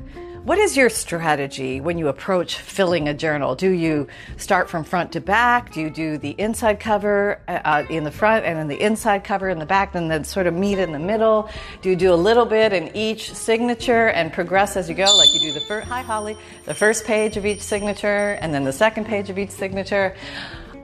what 0.43 0.57
is 0.57 0.75
your 0.75 0.89
strategy 0.89 1.79
when 1.79 1.97
you 1.97 2.09
approach 2.09 2.57
filling 2.57 3.07
a 3.07 3.13
journal? 3.13 3.55
Do 3.55 3.69
you 3.69 4.07
start 4.35 4.69
from 4.69 4.83
front 4.83 5.13
to 5.13 5.21
back? 5.21 5.71
Do 5.71 5.79
you 5.79 5.89
do 5.89 6.17
the 6.17 6.31
inside 6.31 6.81
cover 6.81 7.39
uh, 7.47 7.61
uh, 7.63 7.85
in 7.89 8.03
the 8.03 8.11
front 8.11 8.43
and 8.43 8.59
then 8.59 8.67
the 8.67 8.79
inside 8.79 9.23
cover 9.23 9.47
in 9.47 9.57
the 9.57 9.65
back, 9.65 9.93
then 9.93 10.09
then 10.09 10.25
sort 10.25 10.45
of 10.45 10.53
meet 10.53 10.79
in 10.79 10.91
the 10.91 10.99
middle? 10.99 11.49
Do 11.81 11.89
you 11.89 11.95
do 11.95 12.13
a 12.13 12.15
little 12.15 12.45
bit 12.45 12.73
in 12.73 12.93
each 12.93 13.33
signature 13.33 14.09
and 14.09 14.33
progress 14.33 14.75
as 14.75 14.89
you 14.89 14.95
go, 14.95 15.15
like 15.15 15.33
you 15.33 15.39
do 15.39 15.53
the 15.53 15.65
first, 15.65 15.87
hi 15.87 16.01
Holly, 16.01 16.35
the 16.65 16.73
first 16.73 17.05
page 17.05 17.37
of 17.37 17.45
each 17.45 17.61
signature 17.61 18.37
and 18.41 18.53
then 18.53 18.65
the 18.65 18.73
second 18.73 19.05
page 19.05 19.29
of 19.29 19.39
each 19.39 19.51
signature? 19.51 20.13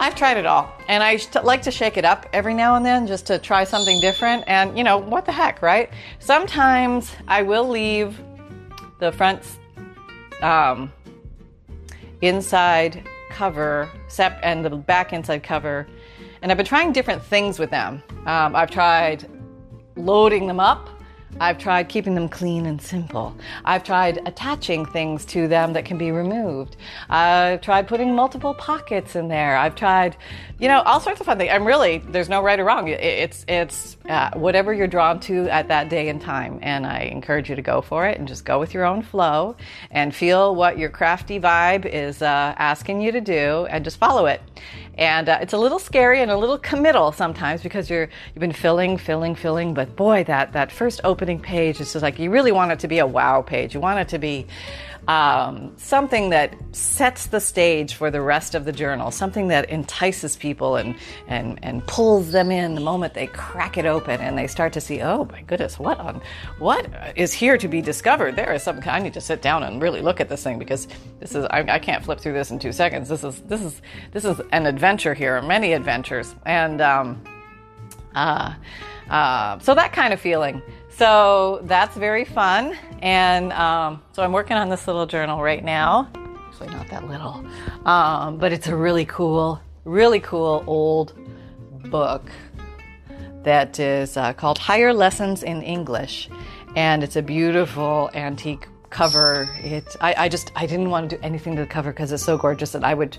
I've 0.01 0.15
tried 0.15 0.37
it 0.37 0.45
all, 0.45 0.71
and 0.87 1.03
I 1.03 1.19
like 1.43 1.63
to 1.63 1.71
shake 1.71 1.97
it 1.97 2.05
up 2.05 2.25
every 2.31 2.53
now 2.53 2.75
and 2.75 2.85
then 2.85 3.05
just 3.05 3.25
to 3.25 3.37
try 3.37 3.65
something 3.65 3.99
different. 3.99 4.45
And 4.47 4.77
you 4.77 4.85
know, 4.85 4.97
what 4.97 5.25
the 5.25 5.33
heck, 5.33 5.61
right? 5.61 5.89
Sometimes 6.19 7.11
I 7.27 7.41
will 7.41 7.67
leave 7.67 8.17
the 8.99 9.11
front 9.11 9.41
um, 10.41 10.91
inside 12.21 13.07
cover 13.29 13.89
and 14.43 14.63
the 14.63 14.69
back 14.69 15.13
inside 15.13 15.43
cover. 15.43 15.87
And 16.41 16.51
I've 16.51 16.57
been 16.57 16.65
trying 16.65 16.91
different 16.91 17.23
things 17.23 17.59
with 17.59 17.69
them. 17.69 18.03
Um, 18.25 18.55
I've 18.55 18.71
tried 18.71 19.29
loading 19.95 20.47
them 20.47 20.59
up 20.59 20.89
I've 21.39 21.57
tried 21.57 21.89
keeping 21.89 22.15
them 22.15 22.27
clean 22.27 22.65
and 22.65 22.81
simple. 22.81 23.35
I've 23.65 23.83
tried 23.83 24.21
attaching 24.25 24.85
things 24.85 25.25
to 25.25 25.47
them 25.47 25.73
that 25.73 25.85
can 25.85 25.97
be 25.97 26.11
removed. 26.11 26.75
I've 27.09 27.61
tried 27.61 27.87
putting 27.87 28.13
multiple 28.13 28.53
pockets 28.53 29.15
in 29.15 29.27
there. 29.27 29.55
I've 29.55 29.75
tried, 29.75 30.17
you 30.59 30.67
know, 30.67 30.81
all 30.81 30.99
sorts 30.99 31.19
of 31.19 31.25
fun 31.25 31.37
things. 31.37 31.51
I'm 31.53 31.65
really, 31.65 31.99
there's 31.99 32.29
no 32.29 32.41
right 32.41 32.59
or 32.59 32.65
wrong. 32.65 32.87
It's, 32.87 33.45
it's 33.47 33.97
uh, 34.09 34.31
whatever 34.33 34.73
you're 34.73 34.87
drawn 34.87 35.19
to 35.21 35.47
at 35.49 35.67
that 35.69 35.89
day 35.89 36.09
and 36.09 36.21
time. 36.21 36.59
And 36.61 36.85
I 36.85 37.01
encourage 37.03 37.49
you 37.49 37.55
to 37.55 37.61
go 37.61 37.81
for 37.81 38.05
it 38.07 38.19
and 38.19 38.27
just 38.27 38.45
go 38.45 38.59
with 38.59 38.73
your 38.73 38.85
own 38.85 39.01
flow 39.01 39.55
and 39.91 40.13
feel 40.13 40.55
what 40.55 40.77
your 40.77 40.89
crafty 40.89 41.39
vibe 41.39 41.85
is 41.85 42.21
uh, 42.21 42.53
asking 42.57 43.01
you 43.01 43.11
to 43.11 43.21
do 43.21 43.65
and 43.69 43.83
just 43.83 43.97
follow 43.97 44.25
it. 44.25 44.41
And 44.99 45.29
uh, 45.29 45.39
it's 45.41 45.53
a 45.53 45.57
little 45.57 45.79
scary 45.79 46.21
and 46.21 46.29
a 46.29 46.35
little 46.35 46.57
committal 46.57 47.13
sometimes 47.13 47.63
because 47.63 47.89
you're 47.89 48.09
you've 48.35 48.41
been 48.41 48.51
filling, 48.51 48.97
filling, 48.97 49.33
filling. 49.33 49.73
But 49.73 49.95
boy, 49.95 50.25
that 50.25 50.51
that 50.51 50.73
first 50.73 50.99
opening 51.05 51.39
page 51.39 51.79
is 51.79 51.93
just 51.93 52.03
like 52.03 52.19
you 52.19 52.29
really 52.29 52.51
want 52.51 52.73
it 52.73 52.79
to 52.79 52.89
be 52.89 52.99
a 52.99 53.07
wow 53.07 53.41
page. 53.41 53.73
You 53.73 53.79
want 53.79 53.99
it 53.99 54.09
to 54.09 54.19
be 54.19 54.45
um, 55.09 55.73
something 55.77 56.29
that 56.29 56.55
sets 56.71 57.25
the 57.25 57.39
stage 57.39 57.95
for 57.95 58.11
the 58.11 58.21
rest 58.21 58.53
of 58.53 58.63
the 58.63 58.71
journal, 58.71 59.09
something 59.09 59.47
that 59.47 59.67
entices 59.67 60.37
people 60.37 60.75
and, 60.75 60.95
and, 61.27 61.57
and 61.63 61.85
pulls 61.87 62.31
them 62.31 62.51
in 62.51 62.75
the 62.75 62.81
moment 62.81 63.15
they 63.15 63.25
crack 63.25 63.75
it 63.75 63.87
open 63.87 64.21
and 64.21 64.37
they 64.37 64.45
start 64.45 64.71
to 64.73 64.79
see, 64.79 65.01
oh 65.01 65.25
my 65.31 65.41
goodness, 65.41 65.79
what 65.79 65.99
on 65.99 66.21
what 66.59 66.87
is 67.15 67.33
here 67.33 67.57
to 67.57 67.67
be 67.67 67.81
discovered? 67.81 68.35
There 68.35 68.53
is 68.53 68.61
something 68.61 68.87
I 68.87 68.99
need 68.99 69.15
to 69.15 69.21
sit 69.21 69.41
down 69.41 69.63
and 69.63 69.81
really 69.81 70.03
look 70.03 70.21
at 70.21 70.29
this 70.29 70.43
thing 70.43 70.59
because 70.59 70.87
this 71.19 71.33
is 71.33 71.43
I, 71.45 71.61
I 71.61 71.79
can't 71.79 72.05
flip 72.05 72.19
through 72.19 72.33
this 72.33 72.51
in 72.51 72.59
two 72.59 72.71
seconds. 72.71 73.09
This 73.09 73.23
is 73.23 73.41
this 73.47 73.63
is 73.63 73.81
this 74.11 74.25
is 74.25 74.39
an 74.51 74.67
adventure 74.67 75.15
here, 75.15 75.41
many 75.41 75.73
adventures, 75.73 76.35
and 76.45 76.81
um, 76.81 77.23
uh, 78.13 78.53
uh, 79.09 79.57
so 79.57 79.73
that 79.73 79.91
kind 79.91 80.13
of 80.13 80.21
feeling. 80.21 80.61
So 80.99 81.61
that's 81.63 81.95
very 81.95 82.25
fun. 82.25 82.77
And 83.01 83.53
um, 83.53 84.03
so 84.11 84.21
I'm 84.21 84.33
working 84.33 84.57
on 84.57 84.67
this 84.67 84.85
little 84.85 85.05
journal 85.05 85.41
right 85.41 85.63
now. 85.63 86.11
Actually, 86.49 86.75
not 86.75 86.89
that 86.89 87.07
little, 87.07 87.41
um, 87.85 88.37
but 88.37 88.51
it's 88.51 88.67
a 88.67 88.75
really 88.75 89.05
cool, 89.05 89.61
really 89.85 90.19
cool 90.19 90.61
old 90.67 91.13
book 91.89 92.29
that 93.43 93.79
is 93.79 94.17
uh, 94.17 94.33
called 94.33 94.57
Higher 94.57 94.93
Lessons 94.93 95.41
in 95.41 95.61
English. 95.61 96.29
And 96.75 97.01
it's 97.01 97.15
a 97.15 97.21
beautiful 97.21 98.09
antique 98.13 98.67
cover. 98.89 99.49
It, 99.57 99.95
I, 100.01 100.25
I, 100.25 100.29
just, 100.29 100.51
I 100.55 100.65
didn't 100.65 100.89
want 100.89 101.09
to 101.09 101.17
do 101.17 101.23
anything 101.23 101.55
to 101.55 101.61
the 101.61 101.67
cover 101.67 101.91
because 101.91 102.11
it's 102.11 102.23
so 102.23 102.37
gorgeous 102.37 102.71
that 102.71 102.83
I 102.83 102.93
would, 102.93 103.17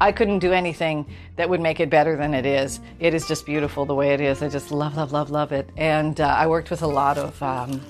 I 0.00 0.12
couldn't 0.12 0.40
do 0.40 0.52
anything 0.52 1.06
that 1.36 1.48
would 1.48 1.60
make 1.60 1.80
it 1.80 1.90
better 1.90 2.16
than 2.16 2.34
it 2.34 2.46
is. 2.46 2.80
It 3.00 3.14
is 3.14 3.26
just 3.26 3.46
beautiful 3.46 3.84
the 3.84 3.94
way 3.94 4.14
it 4.14 4.20
is. 4.20 4.42
I 4.42 4.48
just 4.48 4.70
love, 4.70 4.96
love, 4.96 5.12
love, 5.12 5.30
love 5.30 5.52
it. 5.52 5.70
And 5.76 6.20
uh, 6.20 6.26
I 6.26 6.46
worked 6.46 6.70
with 6.70 6.82
a 6.82 6.86
lot 6.86 7.18
of 7.18 7.42
um, 7.42 7.80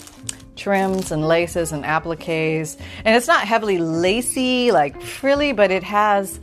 trims 0.56 1.10
and 1.10 1.26
laces 1.26 1.72
and 1.72 1.84
appliques. 1.84 2.76
And 3.04 3.16
it's 3.16 3.26
not 3.26 3.46
heavily 3.46 3.78
lacy, 3.78 4.72
like 4.72 5.00
frilly, 5.00 5.52
but 5.52 5.70
it 5.70 5.82
has 5.82 6.40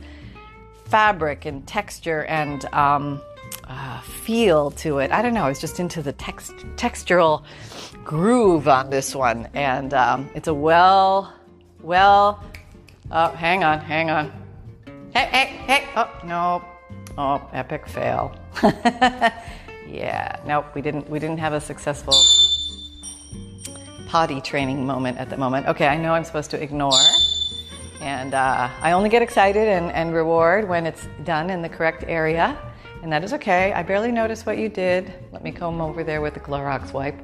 fabric 0.86 1.44
and 1.44 1.66
texture 1.66 2.24
and 2.24 2.64
um, 2.74 3.22
uh, 3.68 4.00
feel 4.00 4.72
to 4.72 4.98
it. 4.98 5.12
I 5.12 5.22
don't 5.22 5.34
know. 5.34 5.44
I 5.44 5.48
was 5.48 5.60
just 5.60 5.78
into 5.78 6.02
the 6.02 6.12
text, 6.12 6.52
textural 6.76 7.44
groove 8.04 8.68
on 8.68 8.90
this 8.90 9.14
one, 9.14 9.48
and 9.54 9.94
um, 9.94 10.28
it's 10.34 10.48
a 10.48 10.54
well, 10.54 11.32
well. 11.82 12.42
Oh, 13.10 13.30
hang 13.30 13.64
on, 13.64 13.80
hang 13.80 14.10
on. 14.10 14.32
Hey, 15.12 15.26
hey, 15.26 15.46
hey! 15.66 15.88
Oh 15.96 16.10
no! 16.24 16.64
Oh, 17.18 17.48
epic 17.52 17.88
fail. 17.88 18.34
yeah, 18.62 20.40
nope. 20.46 20.66
We 20.74 20.82
didn't. 20.82 21.08
We 21.10 21.18
didn't 21.18 21.38
have 21.38 21.52
a 21.52 21.60
successful 21.60 22.14
potty 24.06 24.40
training 24.40 24.84
moment 24.86 25.18
at 25.18 25.30
the 25.30 25.36
moment. 25.36 25.66
Okay, 25.68 25.86
I 25.86 25.96
know 25.96 26.14
I'm 26.14 26.24
supposed 26.24 26.50
to 26.50 26.62
ignore. 26.62 27.00
And 28.00 28.34
uh, 28.34 28.70
I 28.80 28.92
only 28.92 29.08
get 29.08 29.22
excited 29.22 29.68
and, 29.68 29.92
and 29.92 30.14
reward 30.14 30.68
when 30.68 30.86
it's 30.86 31.06
done 31.22 31.50
in 31.50 31.60
the 31.62 31.68
correct 31.68 32.04
area. 32.08 32.58
And 33.02 33.12
that 33.12 33.22
is 33.22 33.32
okay. 33.34 33.72
I 33.72 33.82
barely 33.82 34.10
noticed 34.10 34.46
what 34.46 34.58
you 34.58 34.68
did. 34.68 35.12
Let 35.40 35.44
me 35.44 35.52
comb 35.52 35.80
over 35.80 36.04
there 36.04 36.20
with 36.20 36.34
the 36.34 36.40
Clorox 36.40 36.92
wipe 36.92 37.18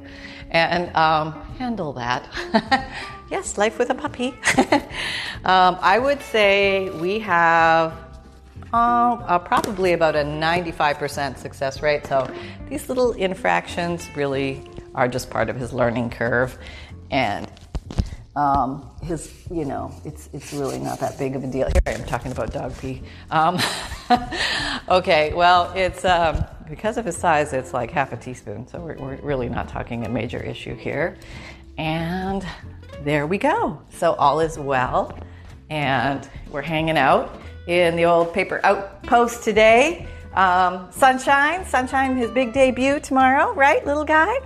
and 0.49 0.89
um, 0.95 1.33
handle 1.59 1.93
that. 1.93 2.27
yes, 3.29 3.59
life 3.59 3.77
with 3.77 3.91
a 3.91 3.93
puppy. 3.93 4.29
um, 5.45 5.77
I 5.81 5.99
would 5.99 6.19
say 6.23 6.89
we 6.99 7.19
have 7.19 7.93
uh, 8.73 8.75
uh, 8.75 9.37
probably 9.37 9.93
about 9.93 10.15
a 10.15 10.23
95% 10.23 11.37
success 11.37 11.83
rate. 11.83 12.07
So 12.07 12.27
these 12.71 12.89
little 12.89 13.11
infractions 13.11 14.09
really 14.15 14.67
are 14.95 15.07
just 15.07 15.29
part 15.29 15.47
of 15.47 15.55
his 15.55 15.71
learning 15.71 16.09
curve. 16.09 16.57
And 17.11 17.47
Um, 18.37 18.87
his, 19.01 19.33
you 19.49 19.65
know, 19.65 19.91
it's 20.05 20.29
it's 20.31 20.53
really 20.53 20.77
not 20.77 20.99
that 20.99 21.17
big 21.17 21.35
of 21.35 21.43
a 21.43 21.47
deal. 21.47 21.65
Here 21.65 21.81
I 21.87 21.91
am 21.93 22.05
talking 22.05 22.31
about 22.31 22.53
dog 22.53 22.77
pee. 22.77 23.01
Um, 23.31 23.57
okay, 24.89 25.33
well, 25.33 25.73
it's 25.75 26.05
um, 26.05 26.45
because 26.69 26.97
of 26.97 27.05
his 27.05 27.17
size, 27.17 27.51
it's 27.51 27.73
like 27.73 27.89
half 27.89 28.13
a 28.13 28.17
teaspoon, 28.17 28.67
so 28.67 28.79
we're, 28.79 28.95
we're 28.97 29.15
really 29.23 29.49
not 29.49 29.67
talking 29.67 30.05
a 30.05 30.09
major 30.09 30.37
issue 30.37 30.75
here. 30.75 31.17
And 31.79 32.45
there 33.03 33.25
we 33.25 33.39
go. 33.39 33.81
So 33.89 34.13
all 34.13 34.39
is 34.39 34.59
well, 34.59 35.17
and 35.71 36.29
we're 36.51 36.61
hanging 36.61 36.97
out 36.97 37.41
in 37.65 37.95
the 37.95 38.05
old 38.05 38.35
paper 38.35 38.61
outpost 38.63 39.43
today. 39.43 40.05
Um, 40.35 40.91
sunshine, 40.91 41.65
sunshine, 41.65 42.15
his 42.15 42.29
big 42.29 42.53
debut 42.53 42.99
tomorrow, 42.99 43.55
right, 43.55 43.83
little 43.83 44.05
guy? 44.05 44.37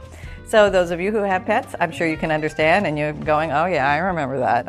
So 0.52 0.70
those 0.70 0.92
of 0.92 1.00
you 1.00 1.14
who 1.14 1.20
have 1.20 1.46
pets, 1.46 1.76
I'm 1.80 1.94
sure 1.94 2.06
you 2.06 2.18
can 2.18 2.30
understand, 2.30 2.86
and 2.86 3.00
you're 3.00 3.14
going, 3.14 3.54
"Oh 3.54 3.68
yeah, 3.68 3.90
I 3.90 4.00
remember 4.00 4.38
that." 4.40 4.66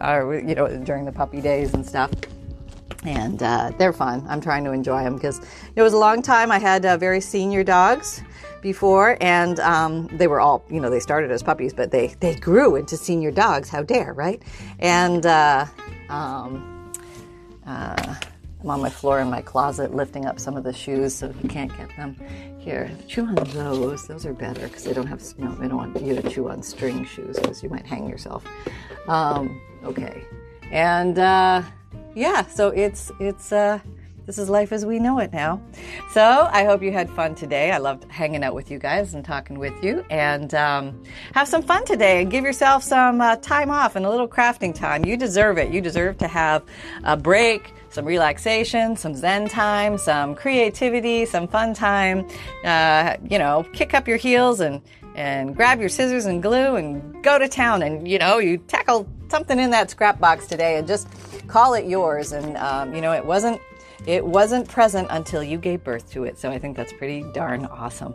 You 0.48 0.54
know, 0.54 0.68
during 0.84 1.04
the 1.04 1.10
puppy 1.10 1.40
days 1.40 1.74
and 1.74 1.84
stuff. 1.84 2.12
And 3.02 3.42
uh, 3.42 3.72
they're 3.78 3.92
fun. 3.92 4.24
I'm 4.28 4.40
trying 4.40 4.62
to 4.62 4.70
enjoy 4.70 5.02
them 5.02 5.16
because 5.16 5.40
it 5.74 5.82
was 5.82 5.92
a 5.92 5.98
long 5.98 6.22
time. 6.22 6.52
I 6.52 6.60
had 6.60 6.86
uh, 6.86 6.98
very 6.98 7.20
senior 7.20 7.64
dogs 7.64 8.22
before, 8.60 9.18
and 9.20 9.58
um, 9.58 10.06
they 10.12 10.28
were 10.28 10.38
all, 10.38 10.64
you 10.70 10.78
know, 10.78 10.88
they 10.88 11.00
started 11.00 11.32
as 11.32 11.42
puppies, 11.42 11.74
but 11.74 11.90
they 11.90 12.14
they 12.20 12.36
grew 12.36 12.76
into 12.76 12.96
senior 12.96 13.32
dogs. 13.32 13.68
How 13.68 13.82
dare, 13.82 14.12
right? 14.12 14.40
And 14.78 15.26
uh, 15.26 15.66
um, 16.08 16.92
uh, 17.66 18.14
I'm 18.62 18.70
on 18.70 18.80
my 18.80 18.90
floor 18.90 19.18
in 19.18 19.28
my 19.28 19.42
closet 19.42 19.92
lifting 19.92 20.24
up 20.24 20.38
some 20.38 20.56
of 20.56 20.62
the 20.62 20.72
shoes 20.72 21.14
so 21.14 21.34
you 21.42 21.48
can't 21.48 21.76
get 21.76 21.88
them. 21.96 22.16
Here, 22.58 22.90
chew 23.08 23.26
on 23.26 23.34
those. 23.34 24.06
Those 24.06 24.24
are 24.24 24.32
better 24.32 24.68
because 24.68 24.84
they 24.84 24.92
don't 24.92 25.08
have, 25.08 25.20
you 25.36 25.44
know, 25.44 25.54
they 25.56 25.66
don't 25.66 25.76
want 25.76 26.00
you 26.00 26.14
to 26.14 26.30
chew 26.30 26.48
on 26.48 26.62
string 26.62 27.04
shoes 27.04 27.36
because 27.40 27.60
you 27.62 27.68
might 27.68 27.84
hang 27.84 28.08
yourself. 28.08 28.44
Um, 29.08 29.60
okay, 29.82 30.22
and 30.70 31.18
uh, 31.18 31.62
yeah, 32.14 32.46
so 32.46 32.68
it's 32.68 33.10
it's 33.18 33.50
uh, 33.50 33.80
this 34.26 34.38
is 34.38 34.48
life 34.48 34.70
as 34.70 34.86
we 34.86 35.00
know 35.00 35.18
it 35.18 35.32
now. 35.32 35.60
So 36.12 36.48
I 36.52 36.64
hope 36.64 36.82
you 36.82 36.92
had 36.92 37.10
fun 37.10 37.34
today. 37.34 37.72
I 37.72 37.78
loved 37.78 38.04
hanging 38.12 38.44
out 38.44 38.54
with 38.54 38.70
you 38.70 38.78
guys 38.78 39.14
and 39.14 39.24
talking 39.24 39.58
with 39.58 39.74
you. 39.82 40.04
And 40.08 40.54
um, 40.54 41.02
have 41.34 41.48
some 41.48 41.62
fun 41.62 41.84
today 41.84 42.22
and 42.22 42.30
give 42.30 42.44
yourself 42.44 42.84
some 42.84 43.20
uh, 43.20 43.36
time 43.36 43.72
off 43.72 43.96
and 43.96 44.06
a 44.06 44.10
little 44.10 44.28
crafting 44.28 44.72
time. 44.72 45.04
You 45.04 45.16
deserve 45.16 45.58
it. 45.58 45.72
You 45.72 45.80
deserve 45.80 46.18
to 46.18 46.28
have 46.28 46.62
a 47.02 47.16
break 47.16 47.74
some 47.92 48.04
relaxation, 48.04 48.96
some 48.96 49.14
Zen 49.14 49.48
time, 49.48 49.98
some 49.98 50.34
creativity, 50.34 51.26
some 51.26 51.46
fun 51.46 51.74
time. 51.74 52.26
Uh, 52.64 53.16
you 53.28 53.38
know, 53.38 53.66
kick 53.72 53.94
up 53.94 54.08
your 54.08 54.16
heels 54.16 54.60
and 54.60 54.80
and 55.14 55.54
grab 55.54 55.78
your 55.78 55.90
scissors 55.90 56.24
and 56.24 56.42
glue 56.42 56.76
and 56.76 57.22
go 57.22 57.38
to 57.38 57.46
town 57.46 57.82
and 57.82 58.08
you 58.08 58.18
know 58.18 58.38
you 58.38 58.56
tackle 58.56 59.06
something 59.28 59.58
in 59.58 59.70
that 59.70 59.90
scrap 59.90 60.18
box 60.18 60.46
today 60.46 60.78
and 60.78 60.88
just 60.88 61.06
call 61.46 61.74
it 61.74 61.84
yours. 61.86 62.32
And 62.32 62.56
um, 62.56 62.94
you 62.94 63.00
know, 63.00 63.12
it 63.12 63.24
wasn't 63.24 63.60
it 64.06 64.24
wasn't 64.24 64.68
present 64.68 65.08
until 65.10 65.42
you 65.42 65.58
gave 65.58 65.84
birth 65.84 66.10
to 66.12 66.24
it. 66.24 66.38
So 66.38 66.50
I 66.50 66.58
think 66.58 66.76
that's 66.76 66.92
pretty 66.92 67.22
darn 67.32 67.66
awesome. 67.66 68.14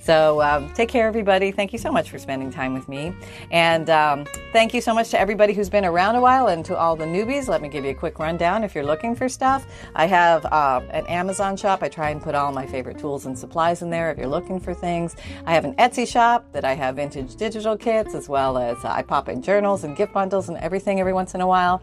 So 0.00 0.42
um, 0.42 0.72
take 0.74 0.88
care, 0.88 1.06
everybody. 1.06 1.52
Thank 1.52 1.72
you 1.72 1.78
so 1.78 1.92
much 1.92 2.10
for 2.10 2.18
spending 2.18 2.50
time 2.50 2.74
with 2.74 2.88
me. 2.88 3.14
And 3.50 3.90
um, 3.90 4.26
thank 4.52 4.74
you 4.74 4.80
so 4.80 4.94
much 4.94 5.10
to 5.10 5.20
everybody 5.20 5.52
who's 5.52 5.68
been 5.68 5.84
around 5.84 6.16
a 6.16 6.20
while 6.20 6.48
and 6.48 6.64
to 6.64 6.76
all 6.76 6.96
the 6.96 7.04
newbies. 7.04 7.48
Let 7.48 7.62
me 7.62 7.68
give 7.68 7.84
you 7.84 7.90
a 7.90 7.94
quick 7.94 8.18
rundown 8.18 8.64
if 8.64 8.74
you're 8.74 8.84
looking 8.84 9.14
for 9.14 9.28
stuff. 9.28 9.66
I 9.94 10.06
have 10.06 10.44
uh, 10.46 10.80
an 10.90 11.06
Amazon 11.06 11.56
shop. 11.56 11.82
I 11.82 11.88
try 11.88 12.10
and 12.10 12.22
put 12.22 12.34
all 12.34 12.52
my 12.52 12.66
favorite 12.66 12.98
tools 12.98 13.26
and 13.26 13.38
supplies 13.38 13.82
in 13.82 13.90
there 13.90 14.10
if 14.10 14.18
you're 14.18 14.26
looking 14.26 14.58
for 14.58 14.74
things. 14.74 15.14
I 15.46 15.54
have 15.54 15.64
an 15.64 15.74
Etsy 15.76 16.06
shop 16.06 16.46
that 16.52 16.64
I 16.64 16.74
have 16.74 16.96
vintage 16.96 17.36
digital 17.36 17.76
kits 17.76 18.14
as 18.14 18.28
well 18.28 18.58
as 18.58 18.84
I 18.84 19.02
pop 19.02 19.28
in 19.28 19.42
journals 19.42 19.84
and 19.84 19.96
gift 19.96 20.12
bundles 20.12 20.48
and 20.48 20.58
everything 20.58 21.00
every 21.00 21.12
once 21.12 21.34
in 21.34 21.40
a 21.40 21.46
while. 21.46 21.82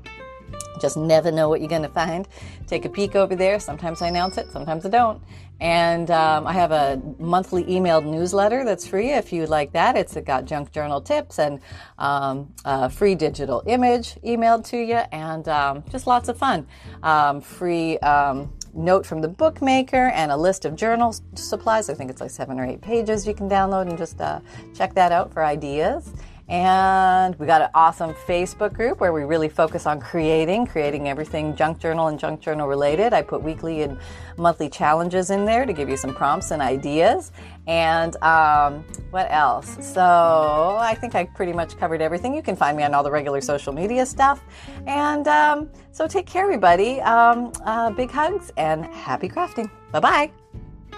Just 0.80 0.98
never 0.98 1.32
know 1.32 1.50
what 1.50 1.62
you're 1.62 1.70
going 1.70 1.82
to 1.84 1.90
find. 1.90 2.28
Take 2.68 2.86
a 2.86 2.90
peek 2.90 3.16
over 3.16 3.36
there. 3.36 3.60
Sometimes 3.60 4.02
I 4.02 4.08
announce 4.08 4.38
it, 4.38 4.52
sometimes 4.52 4.86
I 4.86 4.90
don't. 4.90 5.22
And 5.62 6.12
um, 6.12 6.46
I 6.46 6.52
have 6.52 6.72
a 6.72 7.02
monthly 7.18 7.64
emailed 7.64 8.06
newsletter 8.06 8.66
that's 8.66 8.86
free 8.86 9.12
if 9.12 9.32
you 9.32 9.46
like 9.46 9.72
that. 9.72 9.96
It's 9.96 10.18
got 10.18 10.44
junk 10.46 10.72
journal 10.74 11.00
tips 11.00 11.40
and 11.40 11.62
um, 11.98 12.54
a 12.66 12.90
free 12.90 13.16
digital 13.16 13.64
image 13.66 14.16
emailed 14.16 14.66
to 14.72 14.78
you, 14.78 15.02
and 15.14 15.48
um, 15.48 15.84
just 15.90 16.08
lots 16.08 16.28
of 16.28 16.38
fun. 16.38 16.68
Um, 17.04 17.40
free 17.40 17.98
um, 18.00 18.52
note 18.74 19.06
from 19.06 19.22
the 19.22 19.30
bookmaker 19.30 20.10
and 20.10 20.30
a 20.30 20.38
list 20.38 20.66
of 20.66 20.76
journal 20.76 21.16
supplies. 21.36 21.90
I 21.90 21.94
think 21.94 22.10
it's 22.10 22.20
like 22.20 22.32
seven 22.32 22.60
or 22.60 22.66
eight 22.66 22.82
pages 22.82 23.26
you 23.26 23.34
can 23.34 23.50
download 23.50 23.88
and 23.88 23.98
just 23.98 24.20
uh, 24.20 24.42
check 24.76 24.94
that 24.96 25.14
out 25.14 25.32
for 25.32 25.44
ideas. 25.46 26.12
And 26.48 27.34
we 27.40 27.48
got 27.48 27.62
an 27.62 27.70
awesome 27.74 28.14
Facebook 28.14 28.74
group 28.74 29.00
where 29.00 29.12
we 29.12 29.24
really 29.24 29.50
focus 29.50 29.88
on 29.88 30.00
creating, 30.00 30.68
creating 30.68 31.10
everything 31.10 31.56
junk 31.56 31.80
journal 31.80 32.08
and 32.08 32.20
junk 32.20 32.40
journal 32.40 32.68
related. 32.68 33.14
I 33.14 33.24
put 33.24 33.42
weekly 33.42 33.82
and 33.82 33.98
monthly 34.38 34.70
challenges 34.70 35.32
in 35.32 35.46
there 35.46 35.66
to 35.66 35.74
give 35.74 35.90
you 35.90 35.98
some 35.98 36.14
prompts 36.14 36.52
and 36.52 36.62
ideas. 36.62 37.32
And 37.66 38.16
um, 38.22 38.86
what 39.10 39.32
else? 39.32 39.76
So 39.94 40.78
I 40.80 40.94
think 40.94 41.16
I 41.16 41.24
pretty 41.26 41.54
much 41.54 41.78
covered 41.78 42.02
everything. 42.02 42.36
You 42.36 42.44
can 42.44 42.56
find 42.56 42.78
me 42.78 42.84
on 42.84 42.94
all 42.94 43.04
the 43.04 43.12
regular 43.12 43.42
social 43.42 43.74
media 43.74 44.06
stuff. 44.06 44.44
And 44.86 45.28
um, 45.28 45.72
so 45.92 46.08
take 46.08 46.28
care, 46.28 46.44
everybody. 46.44 47.02
Um, 47.02 47.54
uh, 47.66 47.90
big 47.90 48.12
hugs 48.12 48.52
and 48.58 48.86
happy 48.86 49.30
crafting. 49.30 49.70
Bye 49.92 50.00
bye. 50.00 50.32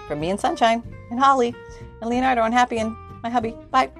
From 0.10 0.19
me 0.19 0.29
and 0.29 0.39
Sunshine 0.39 0.83
and 1.10 1.19
Holly 1.19 1.55
and 2.01 2.10
Leonardo 2.10 2.43
and 2.43 2.53
Happy 2.53 2.79
and 2.79 2.95
my 3.23 3.29
hubby. 3.29 3.55
Bye. 3.71 3.91